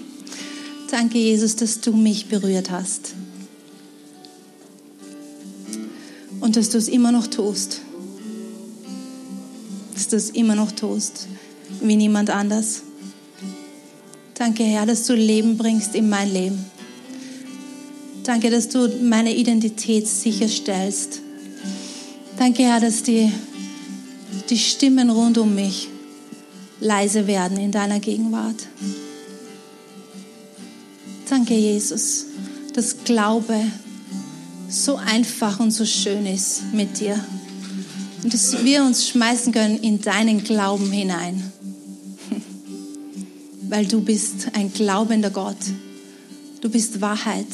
Danke, 0.89 1.17
Jesus, 1.17 1.57
dass 1.57 1.81
du 1.81 1.91
mich 1.91 2.27
berührt 2.27 2.71
hast. 2.71 3.13
Und 6.39 6.55
dass 6.55 6.69
du 6.69 6.77
es 6.77 6.87
immer 6.87 7.11
noch 7.11 7.27
tust. 7.27 7.81
Dass 10.05 10.11
du 10.11 10.17
es 10.17 10.29
immer 10.29 10.53
noch 10.53 10.71
tust, 10.71 11.27
wie 11.81 11.95
niemand 11.95 12.29
anders. 12.29 12.83
Danke, 14.35 14.63
Herr, 14.63 14.85
dass 14.85 15.07
du 15.07 15.15
Leben 15.15 15.57
bringst 15.57 15.95
in 15.95 16.09
mein 16.09 16.31
Leben. 16.31 16.63
Danke, 18.21 18.51
dass 18.51 18.69
du 18.69 18.87
meine 19.01 19.33
Identität 19.33 20.07
sicherstellst. 20.07 21.21
Danke, 22.37 22.61
Herr, 22.61 22.79
dass 22.79 23.01
die 23.01 23.31
die 24.51 24.59
Stimmen 24.59 25.09
rund 25.09 25.39
um 25.39 25.55
mich 25.55 25.89
leise 26.79 27.25
werden 27.25 27.57
in 27.57 27.71
deiner 27.71 27.99
Gegenwart. 27.99 28.67
Danke, 31.27 31.55
Jesus, 31.55 32.25
dass 32.75 33.03
Glaube 33.05 33.59
so 34.69 34.97
einfach 34.97 35.59
und 35.59 35.71
so 35.71 35.83
schön 35.83 36.27
ist 36.27 36.61
mit 36.73 36.99
dir. 36.99 37.19
Und 38.25 38.33
dass 38.33 38.65
wir 38.65 38.83
uns 38.83 39.07
schmeißen 39.07 39.53
können 39.53 39.77
in 39.77 40.01
deinen 40.01 40.43
Glauben 40.43 40.91
hinein. 40.91 41.43
Weil 43.69 43.85
du 43.85 44.01
bist 44.01 44.47
ein 44.53 44.73
glaubender 44.73 45.29
Gott. 45.29 45.59
Du 46.59 46.67
bist 46.67 47.01
Wahrheit. 47.01 47.45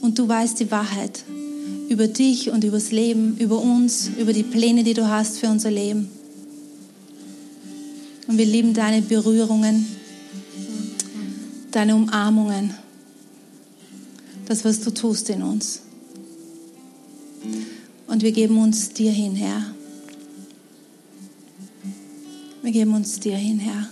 Und 0.00 0.20
du 0.20 0.28
weißt 0.28 0.60
die 0.60 0.70
Wahrheit 0.70 1.24
über 1.88 2.06
dich 2.06 2.50
und 2.50 2.62
über 2.62 2.76
das 2.76 2.92
Leben, 2.92 3.36
über 3.38 3.58
uns, 3.58 4.08
über 4.16 4.32
die 4.32 4.44
Pläne, 4.44 4.84
die 4.84 4.94
du 4.94 5.08
hast 5.08 5.40
für 5.40 5.48
unser 5.48 5.72
Leben. 5.72 6.08
Und 8.28 8.38
wir 8.38 8.46
lieben 8.46 8.74
deine 8.74 9.02
Berührungen, 9.02 9.84
deine 11.72 11.96
Umarmungen, 11.96 12.72
das, 14.46 14.64
was 14.64 14.78
du 14.78 14.92
tust 14.92 15.28
in 15.28 15.42
uns. 15.42 15.80
Und 18.12 18.22
wir 18.22 18.32
geben 18.32 18.58
uns 18.58 18.92
dir 18.92 19.10
hin, 19.10 19.34
Herr. 19.36 19.74
Wir 22.60 22.70
geben 22.70 22.94
uns 22.94 23.18
dir 23.18 23.38
hin, 23.38 23.58
Herr. 23.58 23.88